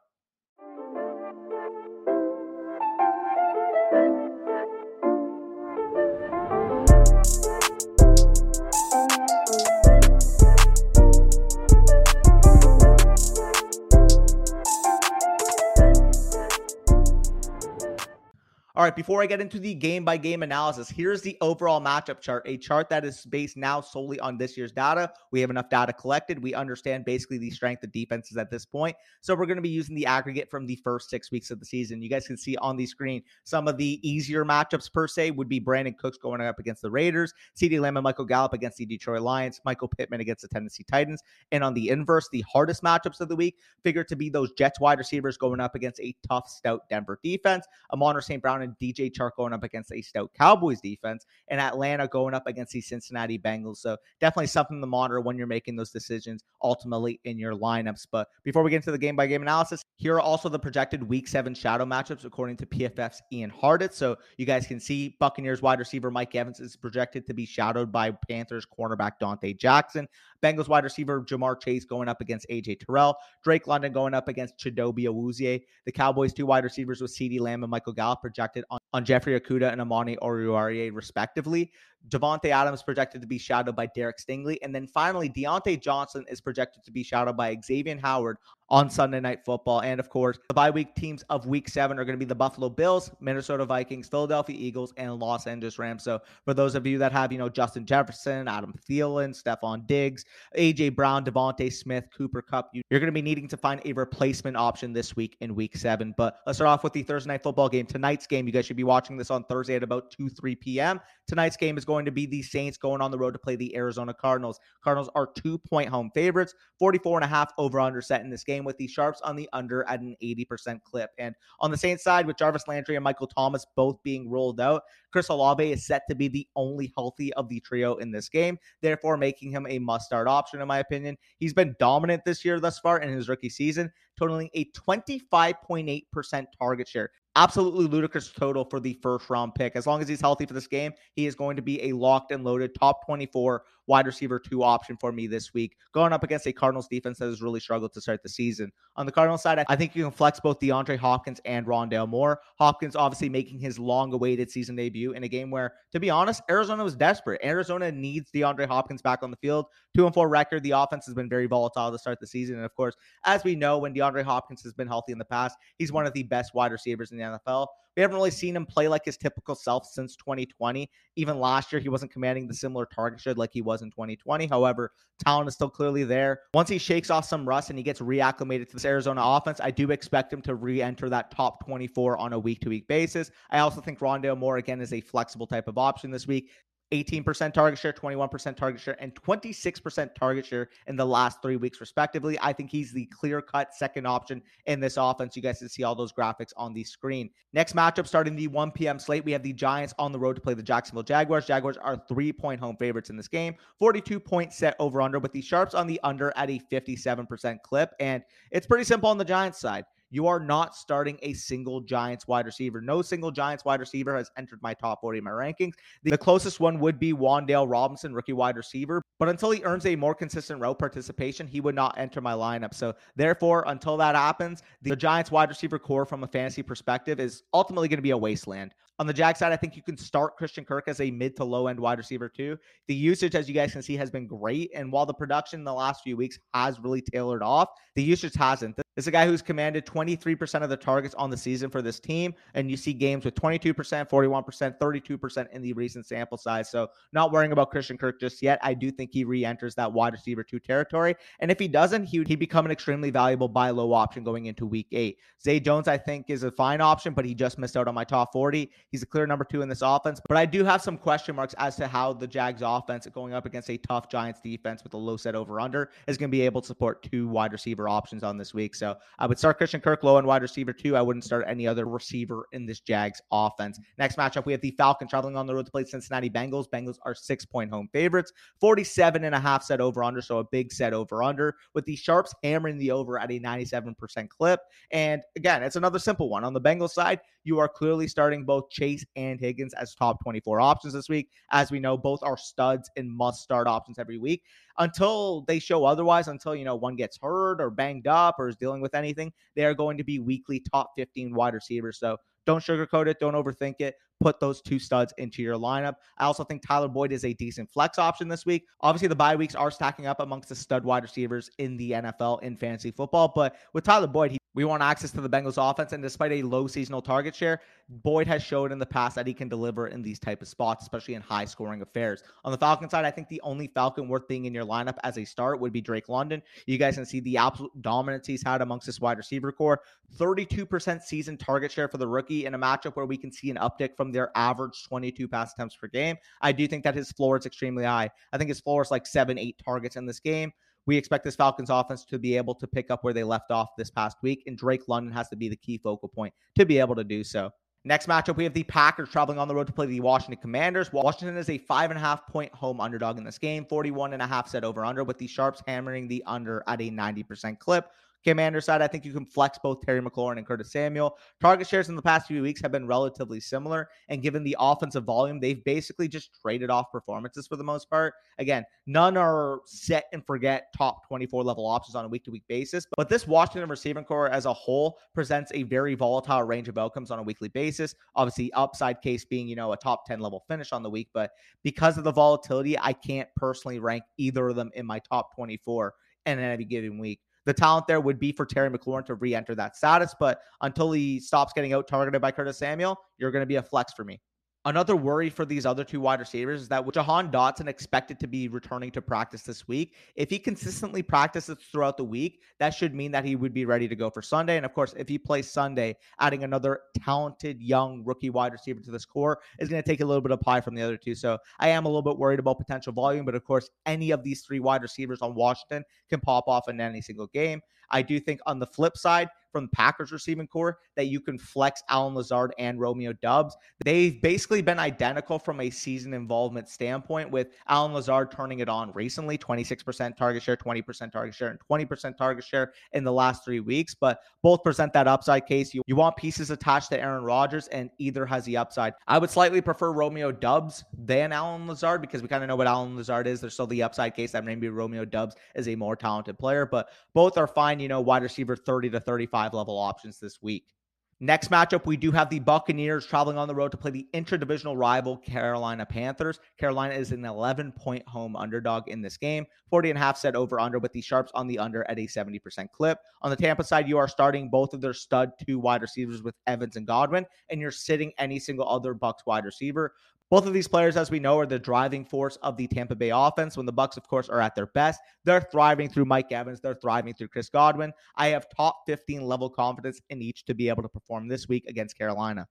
All 18.77 18.83
right, 18.83 18.93
before 18.93 19.23
I 19.23 19.25
get 19.25 19.39
into 19.39 19.57
the 19.57 19.73
game 19.73 20.03
by 20.03 20.17
game 20.17 20.43
analysis, 20.43 20.89
here's 20.89 21.21
the 21.21 21.37
overall 21.39 21.79
matchup 21.79 22.19
chart, 22.19 22.43
a 22.45 22.57
chart 22.57 22.89
that 22.89 23.05
is 23.05 23.25
based 23.25 23.55
now 23.55 23.79
solely 23.79 24.19
on 24.19 24.37
this 24.37 24.57
year's 24.57 24.73
data. 24.73 25.13
We 25.31 25.39
have 25.39 25.49
enough 25.49 25.69
data 25.69 25.93
collected. 25.93 26.43
We 26.43 26.53
understand 26.53 27.05
basically 27.05 27.37
the 27.37 27.51
strength 27.51 27.85
of 27.85 27.93
defenses 27.93 28.35
at 28.35 28.51
this 28.51 28.65
point. 28.65 28.97
So 29.21 29.33
we're 29.33 29.45
going 29.45 29.55
to 29.55 29.61
be 29.61 29.69
using 29.69 29.95
the 29.95 30.05
aggregate 30.05 30.51
from 30.51 30.67
the 30.67 30.75
first 30.75 31.09
six 31.09 31.31
weeks 31.31 31.51
of 31.51 31.61
the 31.61 31.65
season. 31.65 32.01
You 32.01 32.09
guys 32.09 32.27
can 32.27 32.35
see 32.35 32.57
on 32.57 32.75
the 32.75 32.85
screen 32.85 33.23
some 33.45 33.69
of 33.69 33.77
the 33.77 34.05
easier 34.05 34.43
matchups 34.43 34.91
per 34.91 35.07
se 35.07 35.31
would 35.31 35.47
be 35.47 35.61
Brandin 35.61 35.97
Cooks 35.97 36.17
going 36.17 36.41
up 36.41 36.59
against 36.59 36.81
the 36.81 36.91
Raiders, 36.91 37.33
CeeDee 37.55 37.79
Lamb 37.79 37.95
and 37.95 38.03
Michael 38.03 38.25
Gallup 38.25 38.51
against 38.51 38.77
the 38.77 38.85
Detroit 38.85 39.21
Lions, 39.21 39.61
Michael 39.63 39.87
Pittman 39.87 40.19
against 40.19 40.41
the 40.41 40.49
Tennessee 40.49 40.83
Titans. 40.83 41.23
And 41.53 41.63
on 41.63 41.73
the 41.73 41.87
inverse, 41.91 42.27
the 42.29 42.43
hardest 42.51 42.83
matchups 42.83 43.21
of 43.21 43.29
the 43.29 43.37
week 43.37 43.55
figure 43.85 44.03
to 44.03 44.17
be 44.17 44.29
those 44.29 44.51
Jets 44.51 44.81
wide 44.81 44.97
receivers 44.97 45.37
going 45.37 45.61
up 45.61 45.75
against 45.75 46.01
a 46.01 46.13
tough, 46.27 46.49
stout 46.49 46.89
Denver 46.89 47.21
defense, 47.23 47.65
Amon 47.93 48.21
St. 48.21 48.41
Brown 48.41 48.64
and 48.65 48.75
DJ 48.81 49.11
Chark 49.11 49.31
going 49.37 49.53
up 49.53 49.63
against 49.63 49.91
a 49.91 50.01
stout 50.01 50.31
Cowboys 50.37 50.81
defense, 50.81 51.25
and 51.47 51.61
Atlanta 51.61 52.07
going 52.07 52.33
up 52.33 52.47
against 52.47 52.73
the 52.73 52.81
Cincinnati 52.81 53.39
Bengals. 53.39 53.77
So 53.77 53.97
definitely 54.19 54.47
something 54.47 54.81
to 54.81 54.87
monitor 54.87 55.21
when 55.21 55.37
you're 55.37 55.47
making 55.47 55.75
those 55.75 55.91
decisions 55.91 56.43
ultimately 56.61 57.19
in 57.23 57.37
your 57.39 57.53
lineups. 57.53 58.07
But 58.11 58.27
before 58.43 58.63
we 58.63 58.69
get 58.69 58.77
into 58.77 58.91
the 58.91 58.97
game 58.97 59.15
by 59.15 59.27
game 59.27 59.41
analysis, 59.41 59.81
here 59.97 60.15
are 60.15 60.21
also 60.21 60.49
the 60.49 60.59
projected 60.59 61.01
week 61.03 61.27
seven 61.27 61.53
shadow 61.53 61.85
matchups 61.85 62.25
according 62.25 62.57
to 62.57 62.65
PFF's 62.65 63.21
Ian 63.31 63.51
Hartitz. 63.51 63.93
So 63.93 64.17
you 64.37 64.45
guys 64.45 64.67
can 64.67 64.79
see 64.79 65.15
Buccaneers 65.19 65.61
wide 65.61 65.79
receiver 65.79 66.11
Mike 66.11 66.35
Evans 66.35 66.59
is 66.59 66.75
projected 66.75 67.25
to 67.27 67.33
be 67.33 67.45
shadowed 67.45 67.91
by 67.91 68.11
Panthers 68.27 68.65
cornerback 68.65 69.13
Donte 69.21 69.57
Jackson. 69.57 70.07
Bengals 70.45 70.67
wide 70.67 70.83
receiver 70.83 71.21
Ja'Marr 71.21 71.59
Chase 71.59 71.85
going 71.85 72.07
up 72.07 72.21
against 72.21 72.45
AJ 72.51 72.85
Terrell. 72.85 73.15
Drake 73.43 73.65
London 73.65 73.91
going 73.91 74.13
up 74.13 74.27
against 74.27 74.57
Chidobe 74.59 75.05
Awuzie. 75.05 75.61
The 75.85 75.91
Cowboys 75.91 76.33
two 76.33 76.45
wide 76.45 76.63
receivers 76.63 77.01
with 77.01 77.15
CeeDee 77.15 77.39
Lamb 77.39 77.63
and 77.63 77.71
Michael 77.71 77.93
Gallup 77.93 78.21
projected 78.21 78.63
on, 78.69 78.79
on 78.93 79.03
Jeffrey 79.03 79.39
Okudah 79.39 79.71
and 79.71 79.81
Amani 79.81 80.17
Oruwariye, 80.17 80.93
respectively. 80.93 81.71
Davante 82.09 82.49
Adams 82.49 82.83
projected 82.83 83.21
to 83.21 83.27
be 83.27 83.37
shadowed 83.37 83.75
by 83.75 83.87
Derek 83.87 84.17
Stingley. 84.17 84.57
And 84.61 84.73
then 84.73 84.87
finally, 84.87 85.29
Diontae 85.29 85.81
Johnson 85.81 86.25
is 86.29 86.41
projected 86.41 86.83
to 86.83 86.91
be 86.91 87.03
shadowed 87.03 87.37
by 87.37 87.57
Xavier 87.63 87.97
Howard 88.01 88.37
on 88.69 88.89
Sunday 88.89 89.19
Night 89.19 89.45
Football. 89.45 89.81
And 89.81 89.99
of 89.99 90.09
course, 90.09 90.39
the 90.47 90.53
bye 90.53 90.69
week 90.69 90.95
teams 90.95 91.23
of 91.29 91.45
week 91.45 91.69
seven 91.69 91.99
are 91.99 92.05
going 92.05 92.17
to 92.17 92.23
be 92.23 92.25
the 92.25 92.35
Buffalo 92.35 92.69
Bills, 92.69 93.11
Minnesota 93.19 93.65
Vikings, 93.65 94.07
Philadelphia 94.07 94.55
Eagles, 94.57 94.93
and 94.97 95.13
Los 95.19 95.47
Angeles 95.47 95.77
Rams. 95.77 96.03
So 96.03 96.19
for 96.45 96.53
those 96.53 96.75
of 96.75 96.85
you 96.85 96.97
that 96.97 97.11
have, 97.11 97.31
you 97.31 97.37
know, 97.37 97.49
Justin 97.49 97.85
Jefferson, 97.85 98.47
Adam 98.47 98.73
Thielen, 98.89 99.39
Stefon 99.39 99.85
Diggs, 99.85 100.25
AJ 100.57 100.95
Brown, 100.95 101.23
DeVonta 101.23 101.71
Smith, 101.71 102.05
Cooper 102.15 102.41
Kupp, 102.41 102.71
you're 102.73 102.99
going 102.99 103.05
to 103.05 103.11
be 103.11 103.21
needing 103.21 103.47
to 103.47 103.57
find 103.57 103.81
a 103.85 103.93
replacement 103.93 104.57
option 104.57 104.93
this 104.93 105.15
week 105.15 105.37
in 105.41 105.53
week 105.53 105.75
seven. 105.77 106.13
But 106.17 106.39
let's 106.45 106.57
start 106.57 106.69
off 106.69 106.83
with 106.83 106.93
the 106.93 107.03
Thursday 107.03 107.29
Night 107.29 107.43
Football 107.43 107.69
game. 107.69 107.85
Tonight's 107.85 108.27
game, 108.27 108.47
you 108.47 108.53
guys 108.53 108.65
should 108.65 108.77
be 108.77 108.83
watching 108.83 109.17
this 109.17 109.29
on 109.29 109.43
Thursday 109.43 109.75
at 109.75 109.83
about 109.83 110.11
2, 110.11 110.29
3 110.29 110.55
p.m. 110.55 110.99
Tonight's 111.27 111.57
game 111.57 111.77
is 111.77 111.85
going 111.85 111.94
to 112.03 112.11
be 112.11 112.25
the 112.25 112.41
Saints 112.41 112.77
going 112.77 112.99
on 112.99 113.11
the 113.11 113.17
road 113.17 113.31
to 113.31 113.39
play 113.39 113.55
the 113.55 113.73
Arizona 113.77 114.13
Cardinals. 114.13 114.59
Cardinals 114.83 115.09
are 115.15 115.29
two 115.33 115.57
point 115.57 115.87
home 115.87 116.11
favorites, 116.13 116.53
44 116.79 117.19
and 117.19 117.23
a 117.23 117.27
half 117.27 117.53
over 117.57 117.79
under 117.79 118.01
set 118.01 118.21
in 118.21 118.29
this 118.29 118.43
game 118.43 118.65
with 118.65 118.77
the 118.77 118.87
Sharps 118.87 119.21
on 119.21 119.37
the 119.37 119.47
under 119.53 119.87
at 119.87 120.01
an 120.01 120.15
80% 120.21 120.81
clip. 120.83 121.11
And 121.17 121.33
on 121.61 121.71
the 121.71 121.77
Saints 121.77 122.03
side, 122.03 122.27
with 122.27 122.37
Jarvis 122.37 122.67
Landry 122.67 122.95
and 122.95 123.03
Michael 123.03 123.27
Thomas 123.27 123.65
both 123.77 124.01
being 124.03 124.29
rolled 124.29 124.59
out, 124.59 124.81
Chris 125.11 125.29
Olave 125.29 125.71
is 125.71 125.85
set 125.85 126.01
to 126.09 126.15
be 126.15 126.27
the 126.27 126.45
only 126.57 126.91
healthy 126.97 127.31
of 127.35 127.47
the 127.47 127.61
trio 127.61 127.95
in 127.95 128.11
this 128.11 128.27
game, 128.27 128.57
therefore 128.81 129.15
making 129.15 129.51
him 129.51 129.65
a 129.69 129.79
must 129.79 130.07
start 130.07 130.27
option, 130.27 130.59
in 130.59 130.67
my 130.67 130.79
opinion. 130.79 131.15
He's 131.37 131.53
been 131.53 131.75
dominant 131.79 132.23
this 132.25 132.43
year 132.43 132.59
thus 132.59 132.79
far 132.79 132.99
in 132.99 133.09
his 133.09 133.29
rookie 133.29 133.49
season, 133.49 133.91
totaling 134.19 134.49
a 134.55 134.65
25.8% 134.71 136.45
target 136.59 136.87
share 136.87 137.11
absolutely 137.35 137.85
ludicrous 137.85 138.31
total 138.31 138.65
for 138.65 138.79
the 138.79 138.93
first 139.01 139.29
round 139.29 139.55
pick. 139.55 139.75
As 139.75 139.85
long 139.85 140.01
as 140.01 140.07
he's 140.07 140.21
healthy 140.21 140.45
for 140.45 140.53
this 140.53 140.67
game, 140.67 140.93
he 141.13 141.25
is 141.25 141.35
going 141.35 141.55
to 141.55 141.61
be 141.61 141.81
a 141.83 141.93
locked 141.93 142.31
and 142.31 142.43
loaded 142.43 142.75
top 142.75 143.05
24 143.05 143.63
wide 143.87 144.05
receiver 144.05 144.39
two 144.39 144.63
option 144.63 144.97
for 144.97 145.11
me 145.11 145.27
this 145.27 145.53
week, 145.53 145.75
going 145.93 146.13
up 146.13 146.23
against 146.23 146.47
a 146.47 146.53
Cardinals 146.53 146.87
defense 146.87 147.19
that 147.19 147.25
has 147.25 147.41
really 147.41 147.59
struggled 147.59 147.93
to 147.93 148.01
start 148.01 148.23
the 148.23 148.29
season. 148.29 148.71
On 148.95 149.05
the 149.05 149.11
Cardinals 149.11 149.43
side, 149.43 149.63
I 149.67 149.75
think 149.75 149.95
you 149.95 150.03
can 150.03 150.11
flex 150.11 150.39
both 150.39 150.59
DeAndre 150.59 150.97
Hopkins 150.97 151.39
and 151.45 151.65
Rondale 151.65 152.07
Moore. 152.07 152.39
Hopkins 152.57 152.95
obviously 152.95 153.29
making 153.29 153.59
his 153.59 153.77
long 153.77 154.13
awaited 154.13 154.49
season 154.49 154.75
debut 154.75 155.13
in 155.13 155.23
a 155.23 155.27
game 155.27 155.51
where, 155.51 155.73
to 155.91 155.99
be 155.99 156.09
honest, 156.09 156.41
Arizona 156.49 156.83
was 156.83 156.95
desperate. 156.95 157.41
Arizona 157.43 157.91
needs 157.91 158.31
DeAndre 158.31 158.67
Hopkins 158.67 159.01
back 159.01 159.23
on 159.23 159.31
the 159.31 159.37
field. 159.37 159.65
Two 159.95 160.05
and 160.05 160.13
four 160.13 160.29
record. 160.29 160.63
The 160.63 160.71
offense 160.71 161.05
has 161.05 161.15
been 161.15 161.29
very 161.29 161.47
volatile 161.47 161.91
to 161.91 161.97
start 161.97 162.19
the 162.19 162.27
season. 162.27 162.55
And 162.55 162.65
of 162.65 162.75
course, 162.75 162.95
as 163.25 163.43
we 163.43 163.55
know, 163.55 163.77
when 163.77 163.93
DeAndre 163.93 164.23
Hopkins 164.23 164.63
has 164.63 164.73
been 164.73 164.87
healthy 164.87 165.11
in 165.11 165.17
the 165.17 165.25
past, 165.25 165.57
he's 165.77 165.91
one 165.91 166.05
of 166.05 166.13
the 166.13 166.23
best 166.23 166.53
wide 166.53 166.71
receivers 166.71 167.11
in 167.11 167.17
the 167.17 167.23
NFL. 167.23 167.67
We 167.95 168.01
haven't 168.01 168.17
really 168.17 168.31
seen 168.31 168.55
him 168.55 168.65
play 168.65 168.87
like 168.87 169.05
his 169.05 169.17
typical 169.17 169.55
self 169.55 169.85
since 169.85 170.15
2020. 170.17 170.89
Even 171.15 171.39
last 171.39 171.71
year, 171.71 171.79
he 171.79 171.87
wasn't 171.87 172.11
commanding 172.11 172.47
the 172.47 172.53
similar 172.53 172.85
target 172.85 173.21
share 173.21 173.33
like 173.35 173.51
he 173.53 173.61
was 173.61 173.74
in 173.81 173.91
2020. 173.91 174.47
However, 174.47 174.91
talent 175.23 175.47
is 175.47 175.53
still 175.53 175.69
clearly 175.69 176.03
there. 176.03 176.39
Once 176.53 176.69
he 176.69 176.77
shakes 176.77 177.09
off 177.09 177.25
some 177.25 177.47
rust 177.47 177.69
and 177.69 177.79
he 177.79 177.83
gets 177.83 177.99
reacclimated 177.99 178.67
to 178.67 178.73
this 178.73 178.85
Arizona 178.85 179.21
offense, 179.23 179.59
I 179.63 179.71
do 179.71 179.91
expect 179.91 180.31
him 180.31 180.41
to 180.43 180.55
re 180.55 180.81
enter 180.81 181.09
that 181.09 181.31
top 181.31 181.65
24 181.65 182.17
on 182.17 182.33
a 182.33 182.39
week 182.39 182.61
to 182.61 182.69
week 182.69 182.87
basis. 182.87 183.31
I 183.49 183.59
also 183.59 183.81
think 183.81 183.99
Rondale 183.99 184.37
Moore, 184.37 184.57
again, 184.57 184.81
is 184.81 184.93
a 184.93 185.01
flexible 185.01 185.47
type 185.47 185.67
of 185.67 185.77
option 185.77 186.11
this 186.11 186.27
week. 186.27 186.51
18% 186.91 187.53
target 187.53 187.79
share, 187.79 187.93
21% 187.93 188.55
target 188.55 188.79
share, 188.79 188.95
and 189.01 189.13
26% 189.15 190.15
target 190.15 190.45
share 190.45 190.69
in 190.87 190.95
the 190.95 191.05
last 191.05 191.41
three 191.41 191.55
weeks, 191.55 191.81
respectively. 191.81 192.37
I 192.41 192.53
think 192.53 192.69
he's 192.69 192.91
the 192.91 193.05
clear 193.07 193.41
cut 193.41 193.73
second 193.73 194.05
option 194.05 194.41
in 194.65 194.79
this 194.79 194.97
offense. 194.97 195.35
You 195.35 195.41
guys 195.41 195.59
can 195.59 195.69
see 195.69 195.83
all 195.83 195.95
those 195.95 196.13
graphics 196.13 196.51
on 196.57 196.73
the 196.73 196.83
screen. 196.83 197.29
Next 197.53 197.75
matchup 197.75 198.07
starting 198.07 198.35
the 198.35 198.47
1 198.47 198.71
p.m. 198.71 198.99
slate, 198.99 199.25
we 199.25 199.31
have 199.31 199.43
the 199.43 199.53
Giants 199.53 199.93
on 199.97 200.11
the 200.11 200.19
road 200.19 200.35
to 200.35 200.41
play 200.41 200.53
the 200.53 200.63
Jacksonville 200.63 201.03
Jaguars. 201.03 201.45
Jaguars 201.45 201.77
are 201.77 202.01
three 202.07 202.31
point 202.31 202.59
home 202.59 202.77
favorites 202.77 203.09
in 203.09 203.17
this 203.17 203.27
game, 203.27 203.55
42 203.79 204.19
point 204.19 204.53
set 204.53 204.75
over 204.79 205.01
under, 205.01 205.19
with 205.19 205.33
the 205.33 205.41
Sharps 205.41 205.73
on 205.73 205.87
the 205.87 205.99
under 206.03 206.33
at 206.35 206.49
a 206.49 206.59
57% 206.71 207.61
clip. 207.63 207.91
And 207.99 208.23
it's 208.51 208.67
pretty 208.67 208.83
simple 208.83 209.09
on 209.09 209.17
the 209.17 209.25
Giants 209.25 209.59
side 209.59 209.85
you 210.09 210.27
are 210.27 210.39
not 210.39 210.75
starting 210.75 211.17
a 211.21 211.33
single 211.33 211.81
Giants 211.81 212.27
wide 212.27 212.45
receiver. 212.45 212.81
No 212.81 213.01
single 213.01 213.31
Giants 213.31 213.65
wide 213.65 213.79
receiver 213.79 214.15
has 214.15 214.31
entered 214.37 214.59
my 214.61 214.73
top 214.73 215.01
40 215.01 215.19
in 215.19 215.23
my 215.23 215.31
rankings. 215.31 215.73
The 216.03 216.17
closest 216.17 216.59
one 216.59 216.79
would 216.79 216.99
be 216.99 217.13
Wan'Dale 217.13 217.69
Robinson, 217.69 218.13
rookie 218.13 218.33
wide 218.33 218.57
receiver. 218.57 219.01
But 219.19 219.29
until 219.29 219.51
he 219.51 219.63
earns 219.63 219.85
a 219.85 219.95
more 219.95 220.15
consistent 220.15 220.59
route 220.61 220.79
participation, 220.79 221.47
he 221.47 221.61
would 221.61 221.75
not 221.75 221.97
enter 221.97 222.21
my 222.21 222.33
lineup. 222.33 222.73
So 222.73 222.93
therefore, 223.15 223.63
until 223.67 223.97
that 223.97 224.15
happens, 224.15 224.61
the 224.81 224.95
Giants 224.95 225.31
wide 225.31 225.49
receiver 225.49 225.79
core 225.79 226.05
from 226.05 226.23
a 226.23 226.27
fantasy 226.27 226.63
perspective 226.63 227.19
is 227.19 227.43
ultimately 227.53 227.87
going 227.87 227.97
to 227.97 228.03
be 228.03 228.11
a 228.11 228.17
wasteland. 228.17 228.73
On 228.97 229.07
the 229.07 229.13
Jag 229.13 229.35
side, 229.35 229.51
I 229.51 229.57
think 229.57 229.75
you 229.75 229.81
can 229.81 229.97
start 229.97 230.37
Christian 230.37 230.63
Kirk 230.63 230.87
as 230.87 231.01
a 231.01 231.11
mid 231.11 231.35
to 231.37 231.43
low 231.43 231.67
end 231.67 231.79
wide 231.79 231.97
receiver 231.97 232.29
too. 232.29 232.57
The 232.87 232.95
usage, 232.95 233.35
as 233.35 233.49
you 233.49 233.53
guys 233.53 233.73
can 233.73 233.81
see, 233.81 233.97
has 233.97 234.09
been 234.09 234.25
great. 234.25 234.71
And 234.73 234.89
while 234.89 235.05
the 235.05 235.13
production 235.13 235.59
in 235.59 235.65
the 235.65 235.73
last 235.73 236.01
few 236.01 236.15
weeks 236.15 236.39
has 236.53 236.79
really 236.79 237.01
tailored 237.01 237.43
off, 237.43 237.69
the 237.95 238.03
usage 238.03 238.35
hasn't. 238.35 238.79
Is 238.95 239.07
a 239.07 239.11
guy 239.11 239.25
who's 239.25 239.41
commanded 239.41 239.85
23% 239.85 240.63
of 240.63 240.69
the 240.69 240.77
targets 240.77 241.13
on 241.15 241.29
the 241.29 241.35
season 241.35 241.69
for 241.69 241.81
this 241.81 241.99
team. 241.99 242.33
And 242.53 242.71
you 242.71 242.77
see 242.77 242.93
games 242.93 243.25
with 243.25 243.35
22%, 243.35 243.73
41%, 243.75 244.79
32% 244.79 245.51
in 245.51 245.61
the 245.61 245.73
recent 245.73 246.05
sample 246.05 246.37
size. 246.37 246.69
So, 246.69 246.87
not 247.11 247.31
worrying 247.31 247.51
about 247.51 247.71
Christian 247.71 247.97
Kirk 247.97 248.19
just 248.19 248.41
yet. 248.41 248.59
I 248.61 248.73
do 248.73 248.91
think 248.91 249.11
he 249.11 249.25
re 249.25 249.43
enters 249.43 249.75
that 249.75 249.91
wide 249.91 250.13
receiver 250.13 250.43
two 250.43 250.59
territory. 250.59 251.15
And 251.39 251.51
if 251.51 251.59
he 251.59 251.67
doesn't, 251.67 252.05
he 252.05 252.19
would 252.19 252.27
he 252.27 252.35
become 252.35 252.65
an 252.65 252.71
extremely 252.71 253.09
valuable 253.09 253.49
buy 253.49 253.69
low 253.71 253.91
option 253.91 254.23
going 254.23 254.45
into 254.45 254.65
week 254.65 254.87
eight. 254.91 255.17
Zay 255.43 255.59
Jones, 255.59 255.87
I 255.87 255.97
think, 255.97 256.29
is 256.29 256.43
a 256.43 256.51
fine 256.51 256.81
option, 256.81 257.13
but 257.13 257.25
he 257.25 257.35
just 257.35 257.57
missed 257.57 257.75
out 257.75 257.87
on 257.87 257.95
my 257.95 258.03
top 258.03 258.31
40. 258.31 258.71
He's 258.91 259.03
a 259.03 259.05
clear 259.05 259.27
number 259.27 259.43
two 259.43 259.61
in 259.61 259.69
this 259.69 259.81
offense. 259.81 260.21
But 260.27 260.37
I 260.37 260.45
do 260.45 260.63
have 260.63 260.81
some 260.81 260.97
question 260.97 261.35
marks 261.35 261.53
as 261.57 261.75
to 261.77 261.87
how 261.87 262.13
the 262.13 262.27
Jags 262.27 262.61
offense 262.63 263.07
going 263.07 263.33
up 263.33 263.45
against 263.45 263.69
a 263.69 263.77
tough 263.77 264.09
Giants 264.09 264.39
defense 264.41 264.83
with 264.83 264.93
a 264.93 264.97
low 264.97 265.17
set 265.17 265.35
over 265.35 265.59
under 265.59 265.91
is 266.07 266.17
going 266.17 266.29
to 266.29 266.31
be 266.31 266.41
able 266.41 266.61
to 266.61 266.67
support 266.67 267.03
two 267.03 267.27
wide 267.27 267.51
receiver 267.51 267.89
options 267.89 268.23
on 268.23 268.37
this 268.37 268.53
week. 268.53 268.75
So 268.75 268.84
I 269.19 269.25
would 269.25 269.39
start 269.39 269.57
Christian 269.57 269.81
Kirk 269.81 270.03
low 270.03 270.17
and 270.17 270.27
wide 270.27 270.41
receiver 270.41 270.73
two. 270.73 270.95
I 270.95 271.01
wouldn't 271.01 271.23
start 271.23 271.45
any 271.47 271.67
other 271.67 271.85
receiver 271.85 272.47
in 272.51 272.65
this 272.65 272.79
Jags 272.79 273.21
offense. 273.31 273.79
Next 273.97 274.17
matchup, 274.17 274.45
we 274.45 274.51
have 274.51 274.61
the 274.61 274.71
Falcons 274.71 275.09
traveling 275.09 275.37
on 275.37 275.47
the 275.47 275.55
road 275.55 275.65
to 275.65 275.71
play 275.71 275.83
Cincinnati 275.83 276.29
Bengals. 276.29 276.69
Bengals 276.69 276.97
are 277.03 277.15
six 277.15 277.45
point 277.45 277.71
home 277.71 277.89
favorites, 277.91 278.31
47 278.59 279.23
and 279.23 279.33
a 279.33 279.39
half 279.39 279.63
set 279.63 279.81
over 279.81 280.03
under. 280.03 280.21
So 280.21 280.39
a 280.39 280.43
big 280.43 280.71
set 280.71 280.93
over 280.93 281.23
under 281.23 281.55
with 281.73 281.85
the 281.85 281.95
Sharps 281.95 282.33
hammering 282.43 282.77
the 282.77 282.91
over 282.91 283.19
at 283.19 283.31
a 283.31 283.39
97% 283.39 284.29
clip. 284.29 284.59
And 284.91 285.21
again, 285.35 285.63
it's 285.63 285.75
another 285.75 285.99
simple 285.99 286.29
one. 286.29 286.43
On 286.43 286.53
the 286.53 286.61
Bengals 286.61 286.91
side, 286.91 287.19
you 287.45 287.59
are 287.59 287.69
clearly 287.69 288.07
starting 288.07 288.43
both 288.43 288.69
Chase 288.69 289.05
and 289.15 289.39
Higgins 289.39 289.73
as 289.75 289.95
top 289.95 290.21
24 290.23 290.59
options 290.59 290.93
this 290.93 291.07
week. 291.07 291.29
As 291.51 291.71
we 291.71 291.79
know, 291.79 291.95
both 291.95 292.21
are 292.23 292.35
studs 292.37 292.89
and 292.97 293.09
must 293.09 293.41
start 293.41 293.67
options 293.67 293.97
every 293.97 294.17
week 294.17 294.43
until 294.79 295.41
they 295.47 295.59
show 295.59 295.85
otherwise, 295.85 296.27
until, 296.27 296.55
you 296.55 296.65
know, 296.65 296.75
one 296.75 296.95
gets 296.95 297.17
hurt 297.21 297.61
or 297.61 297.69
banged 297.69 298.07
up 298.07 298.35
or 298.39 298.49
is 298.49 298.55
dealing 298.55 298.81
with 298.81 298.95
anything, 298.95 299.31
they 299.55 299.63
are 299.63 299.73
going 299.73 299.97
to 299.97 300.03
be 300.03 300.19
weekly 300.19 300.61
top 300.71 300.91
15 300.97 301.33
wide 301.33 301.53
receivers. 301.53 301.99
So 301.99 302.17
don't 302.45 302.63
sugarcoat 302.63 303.07
it. 303.07 303.19
Don't 303.19 303.33
overthink 303.33 303.75
it. 303.79 303.95
Put 304.19 304.39
those 304.39 304.61
two 304.61 304.79
studs 304.79 305.13
into 305.17 305.41
your 305.41 305.55
lineup. 305.55 305.95
I 306.17 306.25
also 306.25 306.43
think 306.43 306.65
Tyler 306.65 306.87
Boyd 306.87 307.11
is 307.11 307.25
a 307.25 307.33
decent 307.33 307.69
flex 307.69 307.99
option 307.99 308.27
this 308.27 308.45
week. 308.45 308.65
Obviously, 308.81 309.07
the 309.07 309.15
bye 309.15 309.35
weeks 309.35 309.55
are 309.55 309.71
stacking 309.71 310.07
up 310.07 310.19
amongst 310.19 310.49
the 310.49 310.55
stud 310.55 310.83
wide 310.83 311.03
receivers 311.03 311.49
in 311.57 311.77
the 311.77 311.91
NFL 311.91 312.41
in 312.43 312.55
fantasy 312.55 312.91
football. 312.91 313.31
But 313.33 313.55
with 313.73 313.83
Tyler 313.83 314.07
Boyd, 314.07 314.31
he 314.31 314.39
we 314.55 314.63
want 314.63 314.81
access 314.81 315.11
to 315.11 315.21
the 315.21 315.29
Bengals 315.29 315.57
offense, 315.59 315.91
and 315.91 316.01
despite 316.01 316.31
a 316.31 316.41
low 316.41 316.65
seasonal 316.65 317.01
target 317.01 317.35
share, 317.35 317.59
Boyd 317.89 318.25
has 318.25 318.41
showed 318.41 318.71
in 318.71 318.79
the 318.79 318.85
past 318.85 319.15
that 319.15 319.27
he 319.27 319.33
can 319.33 319.49
deliver 319.49 319.87
in 319.87 320.01
these 320.01 320.17
type 320.17 320.41
of 320.41 320.47
spots, 320.47 320.83
especially 320.83 321.13
in 321.13 321.21
high 321.21 321.43
scoring 321.43 321.81
affairs. 321.81 322.23
On 322.45 322.53
the 322.53 322.57
Falcon 322.57 322.89
side, 322.89 323.03
I 323.03 323.11
think 323.11 323.27
the 323.27 323.41
only 323.41 323.67
Falcon 323.67 324.07
worth 324.07 324.29
being 324.29 324.45
in 324.45 324.53
your 324.53 324.65
lineup 324.65 324.97
as 325.03 325.17
a 325.17 325.25
start 325.25 325.59
would 325.59 325.73
be 325.73 325.81
Drake 325.81 326.07
London. 326.07 326.41
You 326.67 326.77
guys 326.77 326.95
can 326.95 327.05
see 327.05 327.19
the 327.19 327.35
absolute 327.35 327.81
dominance 327.81 328.25
he's 328.25 328.43
had 328.43 328.61
amongst 328.61 328.85
this 328.85 329.01
wide 329.01 329.17
receiver 329.17 329.51
core. 329.51 329.81
32% 330.17 331.01
season 331.01 331.37
target 331.37 331.69
share 331.69 331.89
for 331.89 331.97
the 331.97 332.07
rookie 332.07 332.45
in 332.45 332.53
a 332.53 332.57
matchup 332.57 332.95
where 332.95 333.05
we 333.05 333.17
can 333.17 333.33
see 333.33 333.49
an 333.49 333.57
uptick 333.57 333.97
from 333.97 334.04
their 334.11 334.31
average 334.35 334.83
22 334.87 335.27
pass 335.27 335.53
attempts 335.53 335.75
per 335.75 335.87
game. 335.87 336.15
I 336.41 336.51
do 336.51 336.67
think 336.67 336.83
that 336.83 336.95
his 336.95 337.11
floor 337.11 337.37
is 337.37 337.45
extremely 337.45 337.83
high. 337.83 338.09
I 338.33 338.37
think 338.37 338.49
his 338.49 338.59
floor 338.59 338.81
is 338.81 338.91
like 338.91 339.05
seven, 339.05 339.37
eight 339.37 339.61
targets 339.63 339.95
in 339.95 340.05
this 340.05 340.19
game 340.19 340.51
we 340.85 340.97
expect 340.97 341.23
this 341.23 341.35
Falcons 341.35 341.69
offense 341.69 342.05
to 342.05 342.19
be 342.19 342.37
able 342.37 342.55
to 342.55 342.67
pick 342.67 342.91
up 342.91 343.03
where 343.03 343.13
they 343.13 343.23
left 343.23 343.51
off 343.51 343.69
this 343.77 343.89
past 343.89 344.17
week, 344.21 344.43
and 344.45 344.57
Drake 344.57 344.87
London 344.87 345.11
has 345.13 345.29
to 345.29 345.35
be 345.35 345.49
the 345.49 345.55
key 345.55 345.77
focal 345.77 346.09
point 346.09 346.33
to 346.57 346.65
be 346.65 346.79
able 346.79 346.95
to 346.95 347.03
do 347.03 347.23
so. 347.23 347.49
Next 347.87 348.07
matchup, 348.07 348.35
we 348.35 348.43
have 348.45 348.53
the 348.53 348.63
Packers 348.63 349.09
traveling 349.09 349.37
on 349.37 349.47
the 349.47 349.53
road 349.53 349.67
to 349.67 349.73
play 349.73 349.85
the 349.85 349.99
Washington 349.99 350.41
Commanders. 350.41 350.91
Washington 350.91 351.37
is 351.37 351.49
a 351.49 351.59
five 351.59 351.91
and 351.91 351.99
a 351.99 352.01
half 352.01 352.25
point 352.25 352.51
home 352.53 352.81
underdog 352.81 353.19
in 353.19 353.23
this 353.23 353.37
game, 353.37 353.63
41 353.65 354.13
and 354.13 354.23
a 354.23 354.27
half 354.27 354.47
set 354.47 354.63
over 354.63 354.83
under, 354.83 355.03
with 355.03 355.19
the 355.19 355.27
Sharps 355.27 355.61
hammering 355.67 356.07
the 356.07 356.23
under 356.25 356.63
at 356.67 356.81
a 356.81 356.89
90% 356.89 357.59
clip. 357.59 357.91
Commander 358.25 358.59
side, 358.59 358.81
I 358.81 358.87
think 358.87 359.05
you 359.05 359.13
can 359.13 359.25
flex 359.25 359.59
both 359.61 359.81
Terry 359.81 360.01
McLaurin 360.01 360.37
and 360.37 360.47
Curtis 360.47 360.71
Samuel. 360.71 361.15
Target 361.39 361.67
shares 361.67 361.89
in 361.89 361.95
the 361.95 362.01
past 362.01 362.27
few 362.27 362.41
weeks 362.41 362.59
have 362.61 362.71
been 362.71 362.87
relatively 362.87 363.39
similar. 363.39 363.87
And 364.09 364.23
given 364.23 364.43
the 364.43 364.55
offensive 364.59 365.03
volume, 365.03 365.39
they've 365.39 365.63
basically 365.63 366.07
just 366.07 366.31
traded 366.41 366.71
off 366.71 366.91
performances 366.91 367.45
for 367.45 367.55
the 367.55 367.63
most 367.63 367.87
part. 367.87 368.15
Again, 368.39 368.63
none 368.87 369.15
are 369.15 369.59
set 369.65 370.05
and 370.11 370.25
forget 370.25 370.73
top 370.75 371.07
24 371.07 371.43
level 371.43 371.67
options 371.67 371.95
on 371.95 372.03
a 372.03 372.07
week 372.07 372.23
to 372.25 372.31
week 372.31 372.43
basis. 372.47 372.87
But 372.97 373.09
this 373.09 373.27
Washington 373.27 373.69
receiving 373.69 374.03
core 374.03 374.29
as 374.29 374.45
a 374.45 374.53
whole 374.53 374.97
presents 375.13 375.51
a 375.53 375.61
very 375.63 375.93
volatile 375.93 376.43
range 376.43 376.67
of 376.67 376.79
outcomes 376.79 377.11
on 377.11 377.19
a 377.19 377.23
weekly 377.23 377.49
basis. 377.49 377.93
Obviously, 378.15 378.51
upside 378.53 379.03
case 379.03 379.23
being, 379.23 379.47
you 379.47 379.55
know, 379.55 379.73
a 379.73 379.77
top 379.77 380.07
10 380.07 380.19
level 380.19 380.43
finish 380.47 380.71
on 380.71 380.81
the 380.81 380.89
week. 380.89 381.09
But 381.13 381.31
because 381.63 381.97
of 381.99 382.03
the 382.03 382.11
volatility, 382.11 382.77
I 382.79 382.93
can't 382.93 383.29
personally 383.35 383.77
rank 383.77 384.03
either 384.17 384.49
of 384.49 384.55
them 384.55 384.71
in 384.73 384.87
my 384.87 384.97
top 384.99 385.35
24 385.35 385.93
in 386.25 386.39
any 386.39 386.65
given 386.65 386.97
week 386.97 387.19
the 387.45 387.53
talent 387.53 387.87
there 387.87 388.01
would 388.01 388.19
be 388.19 388.31
for 388.31 388.45
Terry 388.45 388.69
McLaurin 388.69 389.05
to 389.05 389.15
re-enter 389.15 389.55
that 389.55 389.75
status. 389.75 390.15
But 390.19 390.41
until 390.61 390.91
he 390.91 391.19
stops 391.19 391.53
getting 391.53 391.73
out 391.73 391.87
targeted 391.87 392.21
by 392.21 392.31
Curtis 392.31 392.57
Samuel, 392.57 392.99
you're 393.17 393.31
going 393.31 393.43
to 393.43 393.47
be 393.47 393.55
a 393.55 393.63
flex 393.63 393.93
for 393.93 394.03
me. 394.03 394.19
Another 394.67 394.95
worry 394.95 395.29
for 395.29 395.45
these 395.45 395.63
other 395.63 395.83
two 395.83 396.01
wide 396.01 396.19
receivers 396.19 396.63
is 396.63 396.67
that 396.69 396.83
with 396.83 396.95
Jahan 396.95 397.31
Dotson 397.31 397.67
expected 397.67 398.19
to 398.19 398.27
be 398.27 398.47
returning 398.47 398.89
to 398.91 399.01
practice 399.01 399.43
this 399.43 399.67
week, 399.67 399.93
if 400.15 400.31
he 400.31 400.39
consistently 400.39 401.03
practices 401.03 401.57
throughout 401.71 401.97
the 401.97 402.03
week, 402.03 402.41
that 402.59 402.71
should 402.71 402.95
mean 402.95 403.11
that 403.11 403.23
he 403.23 403.35
would 403.35 403.53
be 403.53 403.65
ready 403.65 403.87
to 403.87 403.95
go 403.95 404.09
for 404.09 404.23
Sunday. 404.23 404.57
And 404.57 404.65
of 404.65 404.73
course, 404.73 404.95
if 404.97 405.07
he 405.07 405.19
plays 405.19 405.51
Sunday, 405.51 405.95
adding 406.19 406.43
another 406.43 406.79
talented 407.03 407.61
young 407.61 408.03
rookie 408.03 408.31
wide 408.31 408.53
receiver 408.53 408.79
to 408.79 408.89
this 408.89 409.05
core 409.05 409.39
is 409.59 409.69
going 409.69 409.83
to 409.83 409.87
take 409.87 410.01
a 410.01 410.05
little 410.05 410.21
bit 410.21 410.31
of 410.31 410.41
pie 410.41 410.61
from 410.61 410.73
the 410.73 410.81
other 410.81 410.97
two. 410.97 411.13
So 411.13 411.37
I 411.59 411.69
am 411.69 411.85
a 411.85 411.87
little 411.87 412.01
bit 412.01 412.17
worried 412.17 412.39
about 412.39 412.57
potential 412.57 412.91
volume, 412.91 413.23
but 413.23 413.35
of 413.35 413.43
course, 413.43 413.69
any 413.85 414.09
of 414.09 414.23
these 414.23 414.41
three 414.41 414.59
wide 414.59 414.81
receivers 414.81 415.21
on 415.21 415.35
Washington 415.35 415.83
can 416.09 416.21
pop 416.21 416.45
off 416.47 416.67
in 416.69 416.81
any 416.81 417.01
single 417.01 417.27
game. 417.27 417.61
I 417.91 418.01
do 418.01 418.19
think 418.19 418.39
on 418.45 418.59
the 418.59 418.67
flip 418.67 418.97
side, 418.97 419.29
from 419.55 419.69
Packers 419.69 420.11
receiving 420.11 420.47
core 420.47 420.79
that 420.97 421.05
you 421.05 421.21
can 421.21 421.39
flex 421.39 421.81
Allen 421.87 422.13
Lazard 422.13 422.53
and 422.59 422.77
Romeo 422.77 423.13
Doubs. 423.13 423.55
They've 423.85 424.21
basically 424.21 424.61
been 424.61 424.79
identical 424.79 425.39
from 425.39 425.61
a 425.61 425.69
season 425.69 426.13
involvement 426.13 426.67
standpoint, 426.67 427.31
with 427.31 427.47
Allen 427.69 427.93
Lazard 427.93 428.31
turning 428.31 428.59
it 428.59 428.67
on 428.67 428.91
recently 428.91 429.37
26% 429.37 430.17
target 430.17 430.43
share, 430.43 430.57
20% 430.57 431.09
target 431.09 431.33
share, 431.33 431.51
and 431.51 431.59
20% 431.71 432.17
target 432.17 432.43
share 432.43 432.73
in 432.91 433.05
the 433.05 433.13
last 433.13 433.45
three 433.45 433.61
weeks. 433.61 433.95
But 433.95 434.19
both 434.41 434.61
present 434.61 434.91
that 434.91 435.07
upside 435.07 435.45
case. 435.45 435.73
You, 435.73 435.83
you 435.87 435.95
want 435.95 436.17
pieces 436.17 436.51
attached 436.51 436.89
to 436.89 436.99
Aaron 436.99 437.23
Rodgers, 437.23 437.67
and 437.69 437.89
either 437.97 438.25
has 438.25 438.43
the 438.43 438.57
upside. 438.57 438.91
I 439.07 439.17
would 439.17 439.29
slightly 439.29 439.61
prefer 439.61 439.93
Romeo 439.93 440.33
Doubs 440.33 440.83
than 440.97 441.31
Allen 441.31 441.65
Lazard 441.65 442.01
because 442.01 442.21
we 442.21 442.27
kind 442.27 442.43
of 442.43 442.49
know 442.49 442.57
what 442.57 442.67
Allen 442.67 442.97
Lazard 442.97 443.25
is. 443.25 443.39
There's 443.39 443.53
still 443.53 443.67
the 443.67 443.83
upside 443.83 444.15
case 444.15 444.33
that 444.33 444.43
maybe 444.43 444.67
Romeo 444.67 445.05
Doubs 445.05 445.37
is 445.55 445.69
a 445.69 445.77
more 445.77 445.95
talented 445.95 446.37
player, 446.37 446.65
but 446.65 446.89
both 447.13 447.37
are 447.37 447.47
fine, 447.47 447.74
you 447.79 447.87
know, 447.87 448.01
wide 448.01 448.23
receiver 448.23 448.55
30 448.55 448.89
to 448.91 448.99
35 448.99 449.53
level 449.53 449.77
options 449.77 450.19
this 450.19 450.41
week. 450.41 450.75
Next 451.21 451.49
matchup, 451.49 451.85
we 451.85 451.95
do 451.95 452.11
have 452.11 452.29
the 452.29 452.39
Buccaneers 452.39 453.05
traveling 453.05 453.37
on 453.37 453.47
the 453.47 453.55
road 453.55 453.71
to 453.71 453.77
play 453.77 453.89
the 453.89 454.05
interdivisional 454.13 454.77
rival 454.77 455.15
Carolina 455.15 455.85
Panthers. 455.85 456.41
Carolina 456.57 456.93
is 456.93 457.13
an 457.13 457.23
11 457.23 457.71
point 457.71 458.05
home 458.05 458.35
underdog 458.35 458.89
in 458.89 459.01
this 459.01 459.15
game, 459.15 459.45
40 459.69 459.91
and 459.91 459.97
a 459.97 460.01
half 460.01 460.17
set 460.17 460.35
over 460.35 460.59
under 460.59 460.77
with 460.77 460.91
the 460.91 460.99
Sharps 460.99 461.31
on 461.33 461.47
the 461.47 461.57
under 461.57 461.89
at 461.89 461.97
a 461.97 462.01
70% 462.01 462.69
clip. 462.71 462.99
On 463.21 463.29
the 463.29 463.37
Tampa 463.37 463.63
side, 463.63 463.87
you 463.87 463.97
are 463.97 464.09
starting 464.09 464.49
both 464.49 464.73
of 464.73 464.81
their 464.81 464.93
stud 464.93 465.31
two 465.47 465.57
wide 465.57 465.81
receivers 465.81 466.21
with 466.21 466.35
Evans 466.47 466.75
and 466.75 466.85
Godwin, 466.85 467.25
and 467.49 467.61
you're 467.61 467.71
sitting 467.71 468.11
any 468.17 468.37
single 468.37 468.67
other 468.67 468.93
Bucks 468.93 469.25
wide 469.25 469.45
receiver. 469.45 469.93
Both 470.31 470.47
of 470.47 470.53
these 470.53 470.67
players, 470.67 470.97
as 470.97 471.11
we 471.11 471.19
know, 471.19 471.37
are 471.37 471.45
the 471.45 471.59
driving 471.59 472.03
force 472.03 472.37
of 472.37 472.57
the 472.57 472.67
Tampa 472.67 472.95
Bay 472.95 473.11
offense. 473.13 473.57
When 473.57 473.67
the 473.67 473.71
Bucks, 473.71 473.95
of 473.95 474.07
course, 474.07 474.27
are 474.27 474.41
at 474.41 474.55
their 474.55 474.65
best, 474.67 474.99
they're 475.23 475.47
thriving 475.51 475.87
through 475.87 476.05
Mike 476.05 476.31
Evans. 476.31 476.59
They're 476.59 476.79
thriving 476.81 477.13
through 477.13 477.27
Chris 477.27 477.49
Godwin. 477.49 477.93
I 478.15 478.29
have 478.29 478.47
top 478.55 478.81
15 478.87 479.21
level 479.21 479.51
confidence 479.51 480.01
in 480.09 480.23
each 480.23 480.43
to 480.45 480.55
be 480.55 480.67
able 480.67 480.81
to 480.81 480.89
perform 480.89 481.27
this 481.27 481.47
week 481.47 481.65
against 481.67 481.97
Carolina. 481.97 482.47